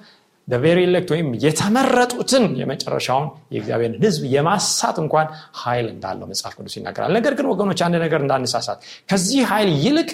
very 0.47 0.79
elect 0.85 1.09
ወይም 1.13 1.27
የተመረጡትን 1.43 2.43
የመጨረሻውን 2.59 3.25
የእግዚአብሔርን 3.53 3.95
ህዝብ 4.03 4.23
የማሳት 4.33 4.97
እንኳን 5.03 5.27
ኃይል 5.61 5.87
እንዳለው 5.93 6.27
መጽሐፍ 6.31 6.53
ቅዱስ 6.57 6.75
ይናገራል። 6.77 7.11
ነገር 7.17 7.33
ግን 7.37 7.47
ወገኖች 7.51 7.79
አንድ 7.85 7.95
ነገር 8.03 8.19
እንዳንሳሳት 8.25 8.79
ከዚህ 9.09 9.41
ኃይል 9.51 9.71
ይልቅ 9.85 10.09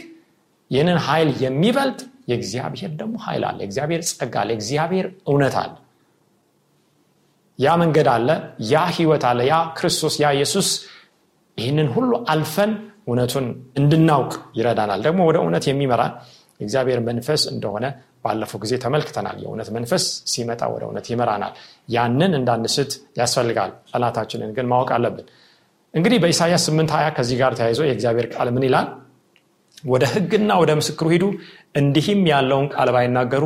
ይህንን 0.71 0.99
ኃይል 1.07 1.29
የሚበልጥ 1.43 1.99
የእግዚአብሔር 2.29 2.91
ደግሞ 2.99 3.15
ኃይል 3.25 3.43
አለ። 3.49 3.57
የእግዚአብሔር 3.63 4.01
ጸጋ 4.11 4.35
አለ። 4.41 4.49
የእግዚአብሔር 4.53 5.07
እውነት 5.27 5.55
አለ። 5.61 5.73
ያ 7.59 7.73
መንገድ 7.81 8.07
አለ 8.13 8.29
ያ 8.69 8.83
ህይወት 8.95 9.23
አለ 9.29 9.41
ያ 9.49 9.57
ክርስቶስ 9.77 10.15
ያ 10.23 10.29
ኢየሱስ። 10.37 10.69
ይህንን 11.57 11.89
ሁሉ 11.95 12.11
አልፈን 12.31 12.71
እውነቱን 13.07 13.45
እንድናውቅ 13.79 14.31
ይረዳናል። 14.57 15.01
ደግሞ 15.07 15.21
ወደ 15.29 15.37
እውነት 15.43 15.65
የሚመራ 15.69 16.01
እግዚአብሔር 16.59 16.99
መንፈስ 17.07 17.43
እንደሆነ 17.51 17.85
ባለፈው 18.25 18.59
ጊዜ 18.63 18.73
ተመልክተናል። 18.83 19.37
የእውነት 19.43 19.69
መንፈስ 19.75 20.03
ሲመጣ 20.31 20.61
ወደ 20.73 20.83
እውነት 20.87 21.05
ይመራናል። 21.11 21.53
ያንን 21.89 22.33
እንዳንስት 22.39 22.91
ያስፈልጋል። 23.19 23.71
ጠላታችንን 23.91 24.51
ግን 24.57 24.67
ማወቅ 24.71 24.89
አለብን። 24.97 25.27
እንግዲህ 25.93 26.19
በኢሳያስ 26.23 26.65
8 26.69 26.91
20 26.95 27.15
ከዚህ 27.17 27.37
ጋር 27.41 27.53
ተያይዞ 27.59 27.81
የእግዚአብሔር 27.87 28.27
ቃል 28.33 28.49
ምን 28.55 28.65
ይላል? 28.67 28.87
ወደ 29.85 30.03
ህግና 30.13 30.51
ወደ 30.61 30.71
ምስክሩ 30.79 31.07
ሂዱ 31.13 31.25
እንዲህም 31.75 32.21
ያለውን 32.31 32.67
ቃል 32.73 32.89
ባይናገሩ 32.95 33.43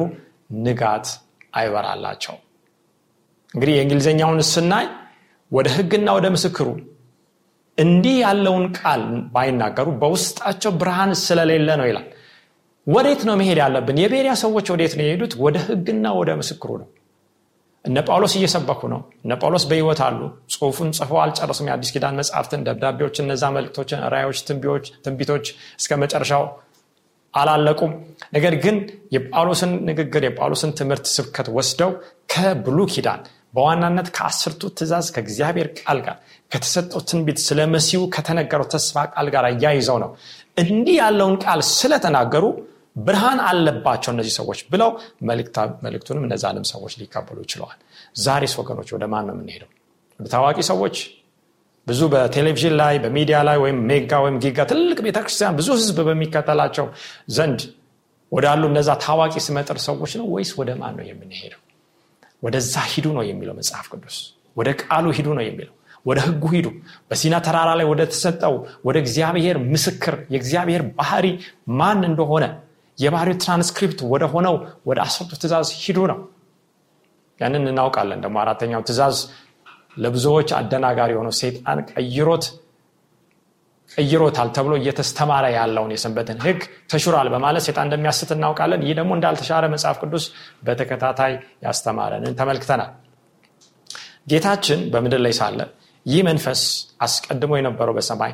ንጋት 0.66 1.08
አይበራላቸው 1.54 2.36
እንግዲህ 3.54 3.74
የእንግሊዝኛውን 3.76 4.40
ስናይ 4.52 4.86
ወደ 5.52 5.68
ህግና 5.76 6.08
ወደ 6.18 6.28
ምስክሩ 6.36 6.68
እንዲህ 7.78 8.16
ያለውን 8.24 8.66
ቃል 8.78 9.02
ባይናገሩ 9.34 9.88
በውስጣቸው 10.02 10.72
ብርሃን 10.82 11.12
ስለሌለ 11.24 11.70
ነው 11.80 11.88
ይላል 11.90 12.06
ወዴት 12.88 13.22
ነው 13.28 13.36
መሄድ 13.40 13.60
ያለብን? 13.62 13.98
የቤሪያ 14.02 14.34
ሰዎች 14.42 14.66
ወዴት 14.74 14.94
ነው 14.98 15.04
የሄዱት? 15.06 15.34
ወደ 15.44 15.56
ህግና 15.68 16.06
ወደ 16.18 16.30
ምስክሩ 16.40 16.70
ነው። 16.82 16.88
እነ 17.86 17.98
ጳውሎስ 18.08 18.34
እየሰበኩ 18.38 18.82
ነው። 18.94 19.02
እነ 19.26 19.34
ጳውሎስ 19.42 19.64
በህይወት 19.70 20.00
አሉ። 20.06 20.20
ጽሁፉን 20.54 20.90
ጽፈው 20.98 21.18
አልጨረሱም። 21.24 21.68
የአዲስ 21.70 21.90
ኪዳን 21.96 22.16
መጽሐፍትን 22.20 22.62
ደብዳቤዎች 22.68 23.16
እነዛ 23.24 23.44
መልክቶችን 23.58 24.00
ራዮች 24.14 24.40
ትንቢቶች 25.04 25.46
እስከ 25.80 25.92
መጨረሻው 26.04 26.44
አላለቁም። 27.34 27.94
ነገር 28.36 28.54
ግን 28.64 28.76
የጳውሎስን 29.16 29.72
ንግግር 29.90 30.24
የጳውሎስን 30.28 30.72
ትምህርት 30.80 31.08
ስብከት 31.16 31.48
ወስደው 31.58 31.92
ከብሉ 32.34 32.80
ኪዳን 32.94 33.22
በዋናነት 33.54 34.08
ከአስርቱ 34.16 34.62
ትእዛዝ 34.78 35.08
ከእግዚአብሔር 35.16 35.68
ቃል 35.80 36.00
ጋር 36.06 36.16
ከተሰጠው 36.52 37.02
ትንቢት 37.10 37.40
ስለ 37.46 37.60
መሲሁ 37.74 38.02
ከተነገረው 38.16 38.68
ተስፋ 38.74 39.06
ቃል 39.14 39.28
ጋር 39.36 39.46
እያይዘው 39.52 39.98
ነው። 40.04 40.10
እንዲህ 40.64 40.96
ያለውን 41.02 41.36
ቃል 41.46 41.62
ስለተናገሩ 41.72 42.46
ብርሃን 42.96 43.40
አለባቸው 43.48 44.12
እነዚህ 44.14 44.34
ሰዎች 44.40 44.60
ብለው 44.72 44.90
መልእክቱንም 45.84 46.24
እነዛንም 46.28 46.66
ሰዎች 46.72 46.94
ሊቀበሉ 47.02 47.38
ይችለዋል 47.46 47.78
ዛሬስ 48.18 48.54
ወገኖች 48.60 48.90
ወደ 48.96 49.06
ማን 49.14 49.26
ነው 49.30 49.36
የምንሄደው? 49.36 49.70
ወደ 50.20 50.28
ታዋቂ 50.34 50.58
ሰዎች? 50.72 50.96
ብዙ 51.88 52.02
በቴሌቪዥን 52.14 52.76
ላይ 52.82 52.96
በሚዲያ 53.04 53.38
ላይ 53.48 53.58
ወይም 53.64 53.80
mega 53.90 54.12
ወይም 54.24 54.38
giga 54.44 54.60
ትልቅ 54.72 54.98
ቤተክርስቲያን 55.08 55.56
ብዙ 55.60 55.68
ህዝብ 55.80 55.98
በሚከተላቸው 56.08 56.86
ዘንድ 57.36 57.60
ወዳሉ 58.32 58.64
እነዛ 58.72 58.90
ታዋቂ 59.04 59.36
ስመጥር 59.48 59.78
ሰዎች 59.88 60.12
ነው 60.20 60.26
ወይስ 60.36 60.52
ወደ 60.60 60.70
ማን 60.80 60.94
ነው 61.00 61.06
የምንሄደው? 61.10 61.62
ወደዛ 62.44 62.74
ሂዱ 62.92 63.08
ነው 63.18 63.24
የሚለው 63.30 63.56
መጽሐፍ 63.60 63.86
ቅዱስ። 63.94 64.18
ወደ 64.58 64.70
ቃሉ 64.82 65.06
ሂዱ 65.18 65.28
ነው 65.38 65.44
የሚለው። 65.46 65.74
ወደ 66.06 66.20
ህጉ 66.26 66.44
ሂዱ። 66.54 66.68
በሲና 67.10 67.36
ተራራ 67.46 67.70
ላይ 67.80 67.86
ወደ 67.92 68.02
ተሰጠው 68.12 68.56
ወደ 68.86 68.98
እግዚአብሔር 69.04 69.58
ምስክር 69.72 70.16
የእግዚአብሔር 70.34 70.82
ባህሪ 70.98 71.26
ማን 71.80 72.02
እንደሆነ 72.10 72.46
የባህሪው 72.98 73.38
ትራንስክሪፕት 73.44 74.00
ወደ 74.12 74.24
ሆነው 74.34 74.56
ወደ 74.90 75.00
አስርቱ 75.06 75.32
ትእዛዝ 75.42 75.70
ሂዱ 75.82 76.00
ነው። 76.12 76.20
ያንን 77.40 77.66
እናውቃለን 77.72 78.20
ደግሞ 78.26 78.36
አራተኛው 78.44 78.84
ትእዛዝ 78.88 79.18
ለብዙዎች 79.98 80.50
አደናጋሪ 80.58 81.12
የሆነው 81.16 81.34
ሴጣን 81.40 81.80
ቀይሮት 81.92 82.46
ቀይሮታል 83.92 84.50
ተብሎ 84.56 84.74
እየተስተማረ 84.80 85.46
ያለውን 85.56 85.92
የሰንበትን 85.94 86.38
ህግ 86.46 86.62
ተሽሯል 86.92 87.28
በማለት 87.34 87.64
ሴጣን 87.68 87.86
እንደሚያስት 87.88 88.30
እናውቃለን። 88.36 88.82
ይህ 88.88 88.96
ደግሞ 89.00 89.12
እንዳልተሻረ 89.18 89.66
መጽሐፍ 89.74 89.98
ቅዱስ 90.04 90.26
በተከታታይ 90.66 91.34
ያስተማረንን 91.66 92.36
ተመልክተናል። 92.40 92.92
ጌታችን 94.28 94.80
በምድር 94.94 95.22
ላይ 95.26 95.34
ሳለ 95.40 95.60
ይህ 96.06 96.22
መንፈስ 96.28 96.62
አስቀድሞ 97.06 97.52
የነበረው 97.60 97.94
በሰማይ 97.98 98.34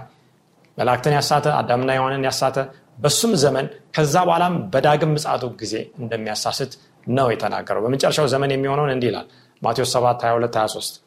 መላእክትን 0.77 1.13
ያሳተ 1.17 1.47
አዳምና 1.57 1.91
የሆነን 1.97 2.23
ያሳተ 2.27 2.57
በሱም 2.97 3.31
ዘመን 3.43 3.65
ከዛ 3.95 4.15
በኋላም 4.27 4.55
በዳግም 4.73 5.11
ምጻቱ 5.15 5.43
ጊዜ 5.61 5.73
እንደሚያሳስት 6.01 6.71
ነው 7.07 7.27
የተናገረው። 7.33 7.81
በመጨረሻው 7.85 8.27
ዘመን 8.33 8.51
የሚሆነውን 8.53 8.91
እንዲህ 8.95 9.09
ይላል 9.11 9.27
ማቴዎስ 9.61 9.91
7 9.95 10.25
22 10.25 10.59
23 10.59 10.99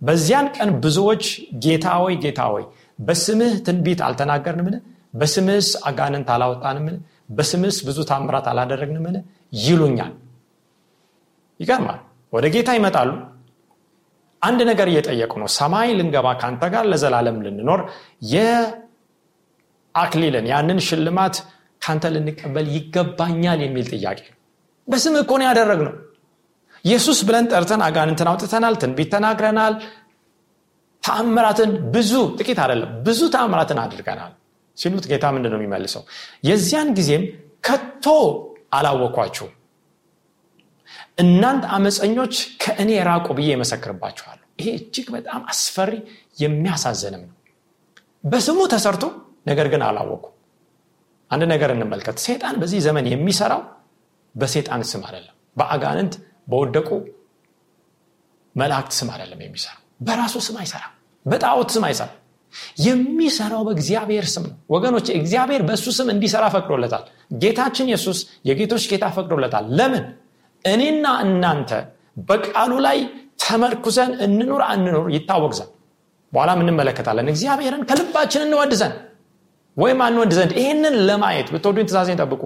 በዚያን 0.00 0.46
ቀን 0.56 0.70
ብዙዎች 0.84 1.24
ጌታ 1.64 1.86
ሆይ 2.02 2.14
ጌታ 2.24 2.40
ሆይ 2.52 2.64
በስምህ 2.98 3.52
ትንቢት 3.66 4.00
አልተናገርንምን? 4.06 4.76
በስምህስ 5.14 5.68
አጋንንት 5.88 6.28
አላወጣንምን? 6.34 6.96
በስምህስ 7.30 7.76
ብዙ 7.86 7.98
ታምራት 8.10 8.46
አላደረግንምን? 8.52 9.16
ይሉኛል። 9.62 10.12
ይገርማል። 11.60 12.00
ወደ 12.32 12.46
ጌታ 12.54 12.70
ይመጣሉ። 12.78 13.10
አንድ 14.42 14.60
ነገር 14.70 14.88
እየጠየቁ 14.90 15.32
ነው። 15.42 15.48
ሰማይ 15.58 15.88
ልንገባ 15.98 16.26
ከአንተ 16.40 16.64
ጋር 16.74 16.84
ለዘላለም 16.90 17.38
ልንኖር 17.44 17.80
የአክሊልን 19.98 20.46
ያንን 20.50 20.78
ሽልማት 20.86 21.36
ካንተ 21.82 22.04
ልንቀበል 22.14 22.66
ይገባኛል 22.74 23.58
የሚል 23.64 23.86
ጥያቄ። 23.92 24.20
በስም 24.88 25.14
እኮ 25.20 25.32
ያደረግ 25.44 25.80
ነው 25.86 25.94
ኢየሱስ 26.84 27.18
ብለን 27.28 27.46
ጠርተን 27.52 27.80
አጋንንትን 27.86 28.28
አውጥተናል 28.30 28.74
ትንቢት 28.82 29.08
ተናግረናል። 29.14 29.74
ተአምራትን 31.02 31.70
ብዙ 31.94 32.12
ጥቂት 32.38 32.58
አይደለም 32.64 32.90
ብዙ 33.06 33.20
ተአምራትን 33.34 33.78
አድርገናል 33.82 34.32
ሲሉት 34.78 35.04
ጌታ 35.10 35.26
ምንድን 35.34 35.52
ነው 35.52 35.58
የሚመልሰው? 35.58 36.02
የዚያን 36.48 36.88
ጊዜም 36.98 37.22
ከቶ 37.66 38.06
አላወኳችሁ 38.76 39.46
እናንት 41.22 41.64
አመፀኞች 41.76 42.34
ከእኔ 42.62 42.90
ራቁ 43.08 43.26
ብዬ 43.38 43.48
የመሰክርባችኋለሁ 43.52 44.44
ይሄ 44.60 44.68
እጅግ 44.78 45.06
በጣም 45.16 45.40
አስፈሪ 45.52 45.92
የሚያሳዝንም 46.42 47.22
ነው። 47.24 47.34
በስሙ 48.24 48.60
ተሰርቶ 48.72 49.04
ነገር 49.48 49.66
ግን 49.72 49.82
አላወቁ 49.86 50.24
አንድ 51.30 51.42
ነገር 51.52 51.70
እንመልከት። 51.74 52.16
ሴጣን 52.24 52.54
በዚህ 52.60 52.80
ዘመን 52.86 53.06
የሚሰራው 53.12 53.62
በሴጣን 54.34 54.82
ስም 54.90 55.02
አይደለም። 55.08 55.34
በአጋንንት 55.56 56.14
በወደቁ 56.50 56.88
መላእክት 58.54 58.92
ስም 58.98 59.08
አይደለም 59.14 59.40
የሚሰራው። 59.44 59.82
በራሱ 60.00 60.36
ስም 60.46 60.56
አይሰራም። 60.60 60.92
በጣዖት 61.26 61.70
ስም 61.74 61.84
አይሰራም። 61.88 62.16
የሚሰራው 62.84 63.62
በእግዚአብሔር 63.66 64.26
ስም 64.34 64.44
ነው። 64.50 64.56
ወገኖች 64.74 65.06
እግዚአብሔር 65.18 65.62
በእሱ 65.68 65.86
ስም 65.96 66.08
እንዲሰራ 66.14 66.44
ፈቅዶለታል። 66.54 67.02
ጌታችን 67.42 67.88
የሱስ 67.92 68.18
የጌቶች 68.48 68.84
ጌታ 68.92 69.06
ፈቅዶለታል። 69.16 69.64
ለምን? 69.78 70.04
እኔና 70.64 71.06
እናንተ 71.24 71.70
በቃሉ 72.28 72.72
ላይ 72.86 72.98
ተመርኩዘን 73.42 74.12
እንኑር 74.26 74.62
አንኑር 74.68 75.06
ይታወቅ 75.16 75.52
ዘንድ። 75.58 75.72
በኋላ 76.32 76.50
እንመለከታለን። 76.58 77.28
እግዚአብሔርን 77.32 77.82
ከልባችን 77.90 78.42
እንወድ 78.46 78.72
ዘንድ 78.80 78.96
ወይም 79.78 80.00
አንወድ 80.02 80.30
ዘንድ 80.36 80.52
ይህንን 80.58 80.94
ለማየት 81.08 81.48
ብትወዱኝ 81.54 81.86
ትእዛዜን 81.88 82.18
ጠብቁ። 82.22 82.42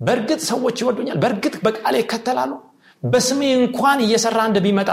በእርግጥ 0.00 0.40
ሰዎች 0.50 0.76
ይወዱኛል። 0.82 1.18
በእርግጥ 1.22 1.54
በቃሌ 1.66 1.94
ይከተላሉ። 2.02 2.52
በስሜ 3.02 3.40
እንኳን 3.60 3.98
እየሰራ 4.06 4.40
እንደ 4.48 4.58
ቢመጣ 4.64 4.90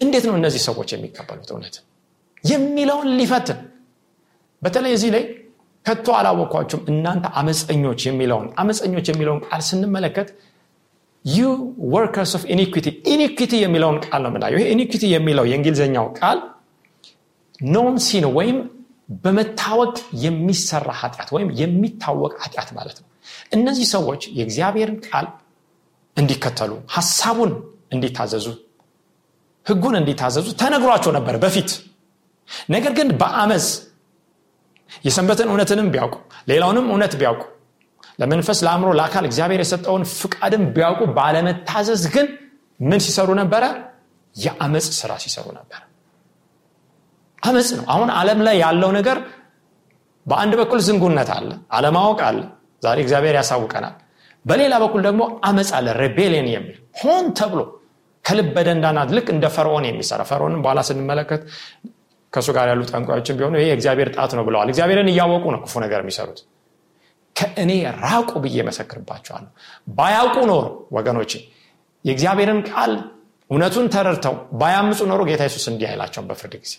እንዴት 0.00 0.24
ነው 0.28 0.34
እነዚህ 0.40 0.60
ሰዎች 0.68 0.88
የሚቀበሉት? 0.94 1.48
እውነት 1.52 1.74
የሚለውን 2.44 3.08
ሊፈትን። 3.18 3.58
በተለይ 4.62 4.92
እዚህ 4.96 5.10
ላይ 5.14 5.24
ከቶ 5.86 6.06
አላወኳችሁም 6.18 6.82
እናንተ 6.90 7.26
አመፀኞች 7.40 8.00
የሚለውን 8.08 8.46
አመፀኞች 8.60 9.06
የሚለውን 9.12 9.40
ቃል 9.46 9.62
ስንመለከት 9.68 10.28
you 11.24 11.42
workers 11.92 12.32
of 12.38 12.42
iniquity 12.54 12.86
iniquity 13.12 13.52
የሚለውን 13.64 13.98
ቃል 14.06 14.20
ነው 14.24 14.30
ምናየው 14.34 14.58
ይሄ 14.58 14.66
iniquity 14.74 15.02
የሚለው 15.12 15.44
የእንግሊዝኛው 15.50 16.06
ቃል 16.18 16.38
known 17.68 17.96
ወይም 18.38 18.56
በመታወቅ 19.08 19.94
የሚሰራ 20.24 20.90
ኃጢአት 21.00 21.30
ወይም 21.36 21.48
የሚታወቅ 21.60 22.32
ኃጢአት 22.42 22.70
ማለት 22.76 22.98
ነው። 23.02 23.08
እነዚህ 23.52 23.86
ሰዎች 23.94 24.22
የእግዚአብሔርን 24.38 24.98
ቃል 25.06 25.26
እንዲከተሉ 26.16 26.72
ሀሳቡን 26.96 27.52
እንዲታዘዙ 27.94 28.46
ህጉን 29.66 29.94
እንዲታዘዙ 30.00 30.46
ተነግሯቸው 30.60 31.12
ነበር 31.16 31.36
በፊት። 31.44 31.70
ነገር 32.68 32.92
ግን 32.98 33.08
በአመፅ 33.20 33.66
የሰንበትን 35.04 35.50
እውነትንም 35.52 35.88
ቢያውቁ 35.94 36.14
ሌላውንም 36.48 36.86
እውነት 36.90 37.14
ቢያውቁ 37.20 37.42
ለመንፈስ 38.18 38.58
ለአእምሮ 38.66 38.90
ለአካል 38.98 39.24
እግዚአብሔር 39.28 39.60
የሰጠውን 39.62 40.04
ፍቃድም 40.18 40.64
ቢያውቁ 40.74 41.00
ባለመታዘዝ 41.16 42.04
ግን 42.14 42.26
ምን 42.80 43.00
ሲሰሩ 43.00 43.28
ነበረ? 43.40 43.64
የአመፅ 44.36 44.86
ስራ 45.00 45.12
ሲሰሩ 45.24 45.46
ነበር 45.58 45.80
አመፅ 47.44 47.68
ነው። 47.78 47.84
አሁን 47.92 48.08
አለም 48.18 48.40
ላይ 48.46 48.56
ያለው 48.64 48.90
ነገር 48.98 49.18
በአንድ 50.26 50.52
በኩል 50.60 50.80
ዝንጉነት 50.86 51.30
አለ 51.36 51.48
አለማወቅ 51.76 52.20
አለ 52.28 52.38
ዛሬ 52.82 52.98
እግዚአብሔር 53.04 53.34
ያሳውቀናል። 53.38 53.94
በሌላ 54.44 54.74
በኩል 54.82 55.00
ደግሞ 55.06 55.22
አመፅ 55.48 55.70
አለ 55.78 55.86
ሬቤሊየን 56.00 56.48
የሚል 56.52 56.76
ሆን 57.00 57.26
ተብሎ 57.38 57.60
ከልብ 58.24 58.48
በደንዳናት 58.56 59.10
ልክ 59.16 59.26
እንደ 59.34 59.46
ፈርዖን 59.54 59.84
የሚሰራ 59.88 60.22
ፈርዖንም 60.28 60.60
በኋላ 60.64 60.80
ስንመለከት 60.88 61.42
ከእሱ 62.32 62.48
ጋር 62.56 62.66
ያሉ 62.70 62.82
ጠንቋዮችን 62.90 63.36
ቢሆኑ 63.38 63.54
ይሄ 63.60 63.68
እግዚአብሔር 63.76 64.08
ጣት 64.16 64.32
ነው 64.38 64.44
ብለዋል። 64.46 64.68
እግዚአብሔርን 64.72 65.08
እያወቁ 65.12 65.44
ነው 65.54 65.60
ክፉ 65.64 65.74
ነገር 65.84 66.00
የሚሰሩት። 66.04 66.38
ከእኔ 67.36 67.70
ራቁ 68.02 68.30
ብዬ 68.44 68.56
መሰክርባቸዋለሁ። 68.68 69.50
ባያውቁ 69.96 70.36
ኖሮ 70.50 70.64
ወገኖች 70.96 71.32
የእግዚአብሔርን 72.04 72.60
ቃል 72.70 72.92
እውነቱን 73.50 73.86
ተረድተው 73.94 74.34
ባያምፁ 74.60 75.00
ኖሮ 75.10 75.22
ጌታ 75.28 75.42
የሱስ 75.48 75.66
እንዲህ 75.72 75.88
አይላቸውን 75.90 76.26
በፍርድ 76.30 76.54
ጊዜ 76.62 76.74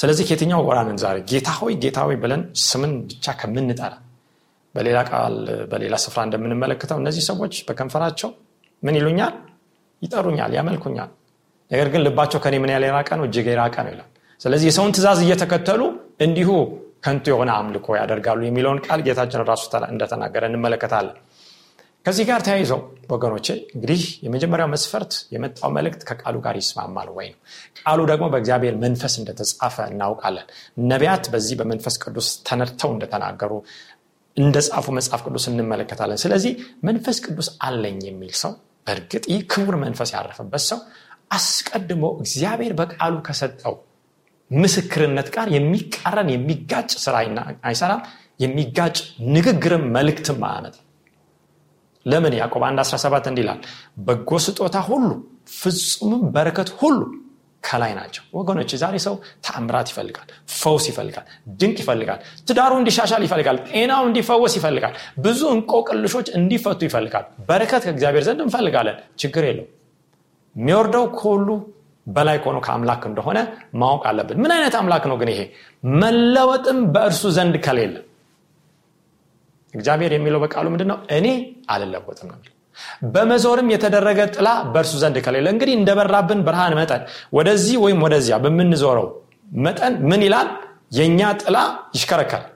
ስለዚህ 0.00 0.24
ከየትኛው 0.28 0.60
ጎራንን 0.66 0.98
ዛሬ? 1.02 1.16
ጌታ 1.30 1.48
ሆይ 1.58 1.72
ጌታ 1.82 1.98
ሆይ 2.06 2.16
ብለን 2.22 2.42
ስምን 2.64 2.92
ብቻ 3.10 3.26
ከምንጠራ 3.40 3.94
በሌላ 4.74 4.98
ቃል 5.10 5.36
በሌላ 5.70 5.94
ስፍራ 6.04 6.18
እንደምንመለከተው 6.26 6.98
እነዚህ 7.02 7.22
ሰዎች 7.30 7.54
በከንፈራቸው 7.68 8.30
ምን 8.82 8.94
ይሉኛል? 8.98 9.34
ይጠሩኛል 10.02 10.52
ያመልኩኛል። 10.58 11.10
ነገር 11.70 11.88
ግን 11.92 12.00
ልባቸው 12.06 12.38
ከኔ 12.44 12.54
ምን 12.62 12.70
ያለ 12.74 12.84
የራቀ 12.88 13.08
ነው? 13.18 13.24
እጅግ 13.28 13.46
የራቀ 13.52 13.76
ነው 13.86 13.92
ይላል። 13.94 14.08
ስለዚህ 14.40 14.66
የሰውን 14.70 14.92
ትእዛዝ 14.96 15.18
እየተከተሉ 15.24 15.80
እንዲሁ 16.26 16.50
ከንቱ 17.04 17.24
የሆነ 17.32 17.50
አምልኮ 17.58 17.86
ያደርጋሉ 18.00 18.40
የሚለውን 18.46 18.78
ቃል 18.86 19.00
ጌታችን 19.06 19.44
ራሱ 19.50 19.62
እንደተናገረ 19.90 20.44
እንመለከታለን 20.50 21.16
ከዚህ 22.06 22.24
ጋር 22.28 22.40
ተያይዘው 22.46 22.80
ወገኖቼ 23.10 23.46
እንግዲህ 23.74 24.02
የመጀመሪያው 24.24 24.68
መስፈርት 24.72 25.12
የመጣው 25.34 25.70
መልእክት 25.76 26.02
ከቃሉ 26.08 26.36
ጋር 26.46 26.54
ይስማማል 26.60 27.08
ወይ 27.16 27.26
ነው? 27.32 27.38
ቃሉ 27.80 27.98
ደግሞ 28.10 28.24
በእግዚአብሔር 28.32 28.74
መንፈስ 28.84 29.14
እንደተጻፈ 29.20 29.76
እናውቃለን። 29.92 30.46
ነቢያት 30.90 31.24
በዚህ 31.32 31.56
በመንፈስ 31.60 31.96
ቅዱስ 32.04 32.28
ተነድተው 32.48 32.90
እንደተናገሩ 32.94 33.52
እንደጻፉ 34.36 34.86
መጽሐፍ 34.98 35.22
ቅዱስ 35.26 35.44
እንመለከታለን። 35.50 36.20
ስለዚህ 36.24 36.52
መንፈስ 36.88 37.18
ቅዱስ 37.26 37.50
አለኝ 37.66 38.00
የሚል 38.08 38.34
ሰው 38.42 38.52
በእርግጥ 38.86 39.24
ይህ 39.32 39.40
ክቡር 39.52 39.76
መንፈስ 39.84 40.10
ያረፈበት 40.16 40.64
ሰው 40.70 40.78
አስቀድሞ 41.30 42.04
እግዚአብሔር 42.22 42.74
በቃሉ 42.80 43.16
ከሰጠው 43.26 43.74
ምስክርነት 44.50 45.28
ጋር 45.34 45.48
የሚቃረን 45.56 46.30
የሚጋጭ 46.32 46.90
ስራ 47.04 47.16
አይሰራም 47.68 48.00
የሚጋጭ 48.40 48.96
ንግግርም 49.34 49.84
መልእክትም 49.96 50.40
አያመጣ 50.48 50.76
ለምን 52.06 52.34
ያዕቆብ 52.38 52.62
1 52.66 52.82
17 52.84 53.30
እንዲላል 53.30 53.58
በጎ 54.06 54.30
ስጦታ 54.44 54.76
ሁሉ 54.86 55.08
ፍጹምም 55.56 56.22
በረከት 56.34 56.68
ሁሉ 56.80 57.00
ከላይ 57.62 57.92
ናቸው። 57.96 58.22
ወገኖች 58.36 58.70
ዛሬ 58.82 58.96
ሰው 59.04 59.14
ተአምራት 59.46 59.88
ይፈልጋል 59.92 60.28
ፈውስ 60.54 60.84
ይፈልጋል 60.90 61.26
ድንቅ 61.60 61.76
ይፈልጋል 61.82 62.20
ትዳሩ 62.48 62.72
እንዲሻሻል 62.80 63.22
ይፈልጋል 63.26 63.58
ጤናው 63.68 64.02
እንዲፈወስ 64.08 64.54
ይፈልጋል 64.58 64.94
ብዙ 65.18 65.40
እንቆቅልሾች 65.56 66.28
እንዲፈቱ 66.38 66.80
ይፈልጋል 66.88 67.26
በረከት 67.48 67.82
ከእግዚአብሔር 67.86 68.24
ዘንድ 68.28 68.40
እንፈልጋለን። 68.46 68.96
ችግር 69.22 69.44
የለው 69.48 69.66
የሚወርደው 70.56 71.04
ከሁሉ 71.18 71.48
በላይ 72.06 72.36
ከሆኑ 72.42 72.58
ከአምላክ 72.66 73.02
እንደሆነ 73.08 73.38
ማወቅ 73.80 74.04
አለብን። 74.10 74.38
ምን 74.42 74.52
አይነት 74.54 74.74
አምላክ 74.78 75.04
ነው 75.10 75.16
ግን 75.20 75.30
ይሄ? 75.32 75.40
መለወጥም 76.00 76.78
በእርሱ 76.94 77.22
ዘንድ 77.36 77.56
ከሌለ 77.66 77.94
እግዚአብሔር 79.74 80.12
የሚለው 80.14 80.40
በቃሉ 80.44 80.66
ምንድነው? 80.72 80.98
እኔ 81.16 81.26
አልለወጥም 81.72 82.28
ነው 82.32 82.38
በመዞርም 83.14 83.68
የተደረገ 83.72 84.20
ጥላ 84.34 84.48
በእርሱ 84.72 84.92
ዘንድ 85.02 85.16
ከሌለ 85.24 85.46
እንግዲህ 85.54 85.74
እንደበራብን 85.78 86.40
ብርሃን 86.46 86.74
መጠን 86.78 87.02
ወደዚህ 87.36 87.76
ወይም 87.84 87.98
ወደዚያ 88.04 88.36
በምንዞረው 88.44 89.08
መጠን 89.58 89.94
ምን 90.10 90.22
ይላል? 90.26 90.48
የእኛ 90.96 91.20
ጥላ 91.42 91.56
ይሽከረከራል። 91.94 92.46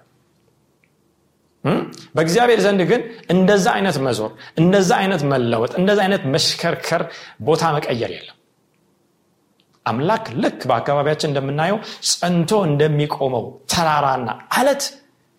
በእግዚአብሔር 2.17 2.61
ዘንድ 2.65 2.81
ግን 2.91 3.03
እንደዛ 3.35 3.67
አይነት 3.77 3.97
መዞር 4.07 4.31
እንደዛ 4.61 4.91
አይነት 5.01 5.23
መለወጥ 5.31 5.73
እንደዛ 5.81 5.99
አይነት 6.05 6.23
መሽከርከር 6.35 7.03
ቦታ 7.47 7.73
መቀየር 7.77 8.11
የለም። 8.15 8.39
አምላክ 9.87 10.27
ልክ 10.43 10.61
በአካባቢያችን 10.69 11.31
እንደምናየው 11.31 11.79
ጸንቶ 12.11 12.53
እንደሚቆመው 12.69 13.45
ተራራና 13.73 14.29
አለት 14.59 14.85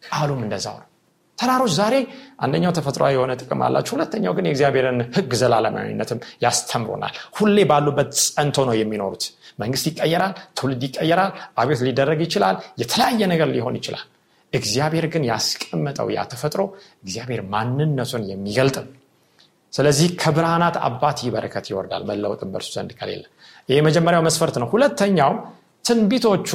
ቃሉም 0.04 0.42
እንደዛው 0.46 0.76
ነው 0.82 0.90
ተራሮች 1.38 1.71
ዛሬ 1.78 1.95
አንደኛው 2.39 2.71
ተፈጥሯዊ 2.78 3.12
የሆነ 3.15 3.32
ጥቅም 3.41 3.62
አላቸው 3.65 3.93
ሁለተኛው 3.95 4.34
ግን 4.38 4.45
የእግዚአብሔርን 4.48 5.00
ህግ 5.15 5.32
ዘላለማዊነትም 5.41 6.19
ያስተምሩናል። 6.45 7.15
ሁሌ 7.38 7.58
ባሉበት 7.71 8.12
ጸንቶ 8.28 8.65
ነው 8.69 8.76
የሚኖሩት። 8.80 9.26
መንግስት 9.60 9.86
ይቀየራል 9.89 10.34
ትውልድ 10.58 10.84
ይቀየራል 10.88 11.32
አቤት 11.62 11.82
ሊደረግ 11.88 12.21
ይችላል 12.26 12.56
የተለያየ 12.82 13.28
ነገር 13.34 13.50
ሊሆን 13.56 13.78
ይችላል። 13.80 14.06
እግዚአብሔር 14.54 15.06
ግን 15.13 15.24
ያስቀመጠው 15.30 16.08
ያ 16.15 16.24
ተፈጥሮ 16.32 16.62
እግዚአብሔር 17.04 17.41
ማንነቱን 17.54 18.24
የሚገልጥ 18.32 18.78
ስለዚህ 19.74 20.10
ከብርሃናት 20.21 20.76
አባት 20.88 21.17
ይበረከት 21.26 21.65
ይወርዳል 21.71 22.04
መለወጥን 22.10 22.50
በእርሱ 22.54 22.69
ዘንድ 22.76 22.91
ከሌለ። 23.00 23.24
ይህ 23.69 23.78
የመጀመሪያው 23.80 24.24
መስፈርት 24.28 24.56
ነው። 24.62 24.67
ሁለተኛው 24.74 25.32
ትንቢቶቹ 25.86 26.50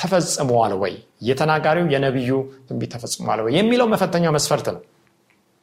ተፈጽመዋል 0.00 0.72
ወይ? 0.82 0.94
የተናጋሪው 1.28 1.86
የነቢዩ 1.94 2.30
ትንቢት 2.68 2.90
ተፈጽመዋል 2.94 3.40
ወይ? 3.44 3.52
የሚለው 3.58 3.86
መፈተኛው 3.92 4.32
መስፈርት 4.36 4.66
ነው። 4.74 4.82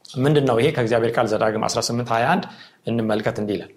ምንድን 0.06 0.45
ነው 0.49 0.58
ይሄ? 0.62 0.67
ከእግዚአብሔር 0.76 1.12
ቃል 1.15 1.28
ዘዳግም 1.32 1.63
1821 1.67 2.43
እንመልከት 2.89 3.38
እንዲለን 3.41 3.71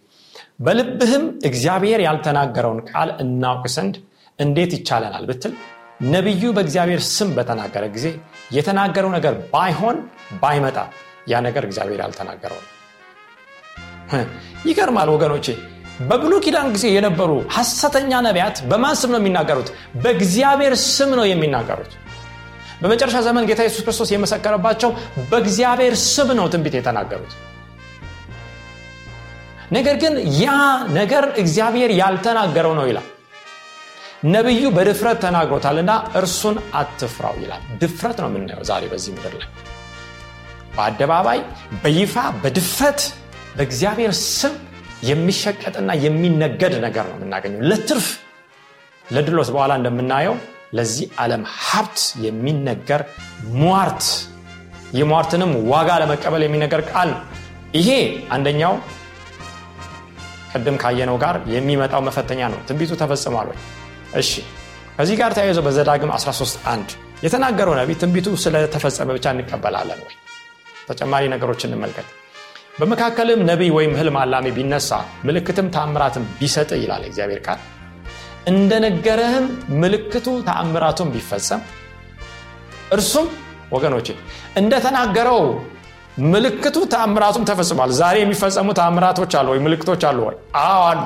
በልብህም 0.67 1.25
እግዚአብሔር 1.49 2.01
ያልተናገረውን 2.07 2.81
ቃል 2.91 3.09
እናውቅ 3.23 3.65
ዘንድ 3.75 3.95
እንዴት 4.39 4.73
ይቻለናል 4.77 5.25
ብትል 5.31 5.53
ነቢዩ 6.13 6.45
በእግዚአብሔር 6.57 7.01
ስም 7.09 7.29
በተናገረ 7.37 7.85
ጊዜ 7.95 8.07
የተናገረው 8.57 9.11
ነገር 9.17 9.35
ባይሆን 9.53 9.99
ባይመጣ 10.43 10.79
ያ 11.31 11.41
ነገር 11.47 11.65
እግዚአብሔር 11.69 12.01
ያልተናገረው 12.05 12.61
ይገርማል 14.69 15.09
ወገኖቼ 15.15 15.47
በብሉ 16.01 16.33
ኪዳን 16.45 16.69
ጊዜ 16.75 16.87
የነበሩ 16.93 17.31
ሐሰተኛ 17.55 18.13
ነቢያት 18.27 18.57
በማን 18.71 18.97
ስም 19.01 19.11
ነው 19.15 19.21
የሚናገሩት? 19.21 19.69
በእግዚአብሔር 20.03 20.75
ስም 20.89 21.11
ነው 21.19 21.27
የሚናገሩት። 21.31 21.93
በመጨረሻ 22.81 23.17
ዘመን 23.27 23.45
ጌታ 23.49 23.61
ኢየሱስ 23.65 23.83
ክርስቶስ 23.87 24.11
የመሰከረባቸው 24.13 24.91
በእግዚአብሔር 25.31 25.95
ስም 26.07 26.31
ነው 26.39 26.47
ትንቢት 26.53 26.75
የተናገሩት። 26.79 27.33
ነገር 29.73 29.97
ግን 30.03 30.15
ያ 30.39 30.49
ነገር 30.97 31.25
እግዚአብሔር 31.43 31.93
ያልተናገረው 32.01 32.75
ነው 32.79 32.85
ይላል። 32.91 33.07
ነቢዩ 34.35 34.65
በድፍረት 34.77 35.19
ተናግሮታልና 35.25 35.91
እርሱን 36.21 36.57
አትፍራው 36.75 37.35
ይላል። 37.43 37.63
ድፍረት 37.81 38.19
ነው 38.23 38.29
የምናየው 38.31 38.65
ዛሬ 38.71 38.85
በዚህ 38.93 39.11
ምድር 39.17 39.35
ላይ። 39.41 39.49
በአደባባይ 40.77 41.41
በይፋ 41.83 42.15
በድፍረት 42.43 43.01
በእግዚአብሔር 43.57 44.13
ስም 44.31 44.55
የሚሸቀጥና 45.03 45.91
የሚነገድ 46.05 46.75
ነገር 46.85 47.05
ነው 47.11 47.17
የምናገኘው። 47.19 47.61
ለትርፍ 47.71 48.07
ለድሎት 49.07 49.49
በኋላ 49.55 49.73
እንደምናየው 49.81 50.37
ለዚህ 50.77 51.07
ዓለም 51.23 51.43
ሀብት 51.63 51.99
የሚነገር 52.25 53.03
ሟርት 53.61 54.05
የሟርትንም 54.99 55.53
ዋጋ 55.73 55.91
ለመቀበል 56.03 56.43
የሚነገር 56.45 56.83
ቃል 56.91 57.09
ነው። 57.15 57.23
ይሄ 57.75 57.89
አንደኛው 58.35 58.75
ቅድም 60.53 60.77
ካየነው 60.83 61.17
ጋር 61.25 61.37
የሚመጣው 61.55 62.03
መፈተኛ 62.09 62.41
ነው። 62.53 62.61
ትንቢቱ 62.69 62.93
ተፈጽሟል 63.01 63.49
ወይ? 63.51 63.59
እሺ 64.21 64.31
ከዚህ 64.99 65.17
ጋር 65.21 65.31
ተያይዞ 65.37 65.61
በዘዳግም 65.67 66.11
13 66.17 66.61
1 66.69 66.95
የተናገረው 67.25 67.75
ነቢ 67.81 67.91
ትንቢቱ 68.03 68.29
ስለተፈጸመ 68.45 69.09
ብቻ 69.17 69.27
እንቀበላለን 69.35 70.01
ወይ? 70.07 70.15
ተጨማሪ 70.89 71.25
ነገሮች 71.35 71.61
እንመልከት 71.69 72.09
በመካከልም 72.79 73.41
ነቢይ 73.49 73.71
ወይም 73.77 73.93
ህልም 73.99 74.17
አላሚ 74.23 74.47
ቢነሳ 74.57 74.91
ምልክትም 75.27 75.67
ተአምራትም 75.75 76.25
ቢሰጥ 76.39 76.71
ይላል 76.81 77.05
እግዚአብሔር 77.09 77.41
ቃል። 77.47 77.61
እንደነገረህም 78.51 79.47
ምልክቱ 79.83 80.27
ተአምራቱን 80.49 81.09
ቢፈጸም 81.15 81.63
እርሱም 82.97 83.29
ወገኖች 83.73 84.09
እንደተናገረው 84.61 85.41
ምልክቱ 86.27 86.77
ተአምራቱም 86.93 87.47
ተፈጽሟል። 87.51 87.91
ዛሬ 88.01 88.17
የሚፈጸሙ 88.23 88.69
ተአምራቶች 88.79 89.33
አሉ 89.41 89.49
ወይ? 89.55 89.61
ምልክቶች 89.67 90.05
አሉ 90.11 90.19
ወይ? 90.29 90.37
አሉ። 90.63 91.01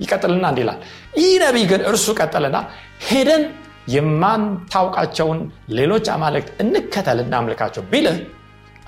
ይቀጥልና 0.00 0.44
እንዲ 0.52 0.60
ይህ 1.18 1.34
ነቢይ 1.42 1.66
ግን 1.72 1.82
እርሱ 1.90 2.06
ቀጠልና 2.20 2.56
ሄደን 3.08 3.42
የማንታውቃቸውን 3.94 5.40
ሌሎች 5.78 6.06
አማልክት 6.14 6.48
እንከተል 6.62 7.18
እናምልካቸው 7.24 7.82
ቢልህ 7.90 8.16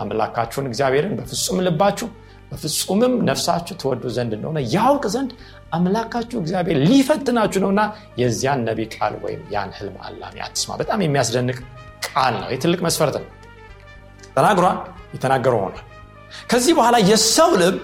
አምላካችሁን 0.00 0.66
እግዚአብሔርን 0.70 1.12
በፍጹም 1.18 1.58
ልባችሁ 1.66 2.08
በፍጹምም 2.50 3.14
ነፍሳችሁ 3.28 3.74
ትወዱ 3.80 4.04
ዘንድ 4.16 4.32
እንደሆነ 4.36 4.58
ያውቅ 4.74 5.04
ዘንድ 5.14 5.30
አምላካችሁ 5.76 6.38
እግዚአብሔር 6.42 6.78
ሊፈትናችሁ 6.84 7.60
ነውና 7.64 7.82
የዚያን 8.20 8.60
ነቢ 8.68 8.80
ቃል 8.94 9.14
ወይም 9.24 9.42
ያን 9.54 9.70
ህልም 9.78 9.96
አላሚ 10.06 10.36
አትስማ 10.46 10.72
በጣም 10.82 11.00
የሚያስደንቅ 11.04 11.58
ቃል 12.08 12.34
ነው። 12.42 12.48
የትልቅ 12.54 12.80
መስፈርት 12.86 13.16
ነው። 13.20 13.26
ተናግሯል 14.36 14.78
የተናገረው 15.14 15.60
ሆኗል። 15.64 15.84
ከዚህ 16.50 16.72
በኋላ 16.78 16.96
የሰው 17.10 17.52
ልብ 17.62 17.78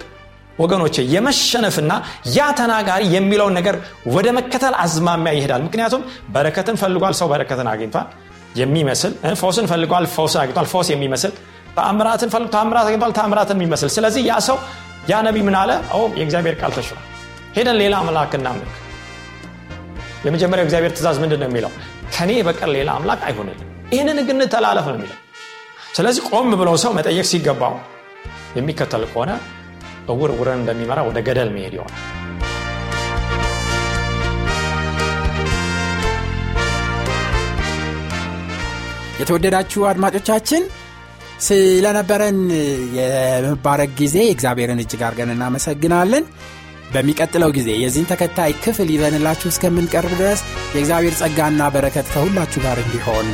ወገኖቼ 0.59 0.97
የመሸነፍና 1.13 1.93
ያ 2.35 2.49
ተናጋሪ 2.59 3.03
የሚለውን 3.15 3.55
ነገር 3.59 3.77
ወደ 4.15 4.29
መከተል 4.39 4.75
አዝማሚያ 4.83 5.33
ይሄዳል። 5.37 5.63
ምክንያቱም 5.67 6.03
በረከትን 6.35 6.77
ፈልጓል 6.83 7.15
ሰው 7.21 7.29
በረከትን 7.33 7.69
አግኝቷል። 7.73 8.09
የሚመስል 8.57 9.13
ፈውስን 9.41 9.67
ፈልጓል 9.71 10.07
ፈውስን 10.15 10.41
አግኝቷል። 10.43 10.67
ፈውስ 10.73 10.89
የሚመስል 10.93 11.33
ተአምራትን 11.77 12.31
ፈልግ 12.35 12.49
ተአምራት 12.55 12.87
አግኝቷል 12.89 13.13
ተአምራትን 13.19 13.57
የሚመስል። 13.59 13.91
ስለዚህ 13.97 14.23
ያ 14.29 14.35
ሰው 14.49 14.57
ያ 15.11 15.17
ነቢ 15.27 15.37
ምን 15.47 15.57
አለ? 15.61 15.71
የእግዚአብሔር 16.19 16.57
ቃል 16.61 16.73
ተሽሯል 16.77 17.03
ሄደን 17.57 17.77
ሌላ 17.83 17.95
አምላክ 18.03 18.33
እናምልክ። 18.39 18.75
የመጀመሪያው 20.27 20.67
እግዚአብሔር 20.69 20.93
ትእዛዝ 20.97 21.17
ምንድን 21.23 21.41
ነው 21.43 21.49
የሚለው? 21.51 21.73
ከኔ 22.15 22.31
በቀር 22.47 22.71
ሌላ 22.77 22.89
አምላክ 22.99 23.21
አይሆንልም 23.29 23.69
ይህንን 23.93 24.19
ግን 24.29 24.41
ተላለፍ 24.53 24.87
ነው 24.91 24.97
የሚለው። 24.99 25.19
ስለዚህ 25.97 26.23
ቆም 26.31 26.51
ብለው 26.61 26.77
ሰው 26.83 26.93
መጠየቅ 26.99 27.27
ሲገባው 27.31 27.75
የሚከተል 28.59 29.05
ከሆነ 29.11 29.31
እውር 30.13 30.31
ውረን 30.39 30.61
እንደሚመራ 30.63 31.01
ወደ 31.09 31.19
ገደል 31.27 31.51
መሄድ 31.57 31.75
ይሆናል። 31.77 32.01
የተወደዳችሁ 39.21 39.81
አድማጮቻችን 39.91 40.63
ስለነበረን 41.43 42.39
የመባረክ 42.99 43.93
ጊዜ 44.01 44.17
እግዚአብሔርን 44.33 44.83
እጅግ 44.83 45.03
አድርገን 45.07 45.35
እናመሰግናለን። 45.35 46.25
በሚቀጥለው 46.93 47.51
ጊዜ 47.57 47.69
የዚህን 47.83 48.09
ተከታይ 48.11 48.53
ክፍል 48.65 48.89
ይዘንላችሁ 48.95 49.49
እስከምንቀርብ 49.51 50.13
ድረስ 50.21 50.41
የእግዚአብሔር 50.75 51.17
ጸጋና 51.21 51.71
በረከት 51.75 52.11
ከሁላችሁ 52.15 52.63
ጋር 52.67 52.81
እንዲሆን 52.85 53.29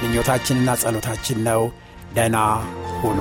ምኞታችንና 0.00 0.78
ጸሎታችን 0.82 1.40
ነው። 1.48 1.62
ደና 2.14 2.36
ሁኑ 3.00 3.18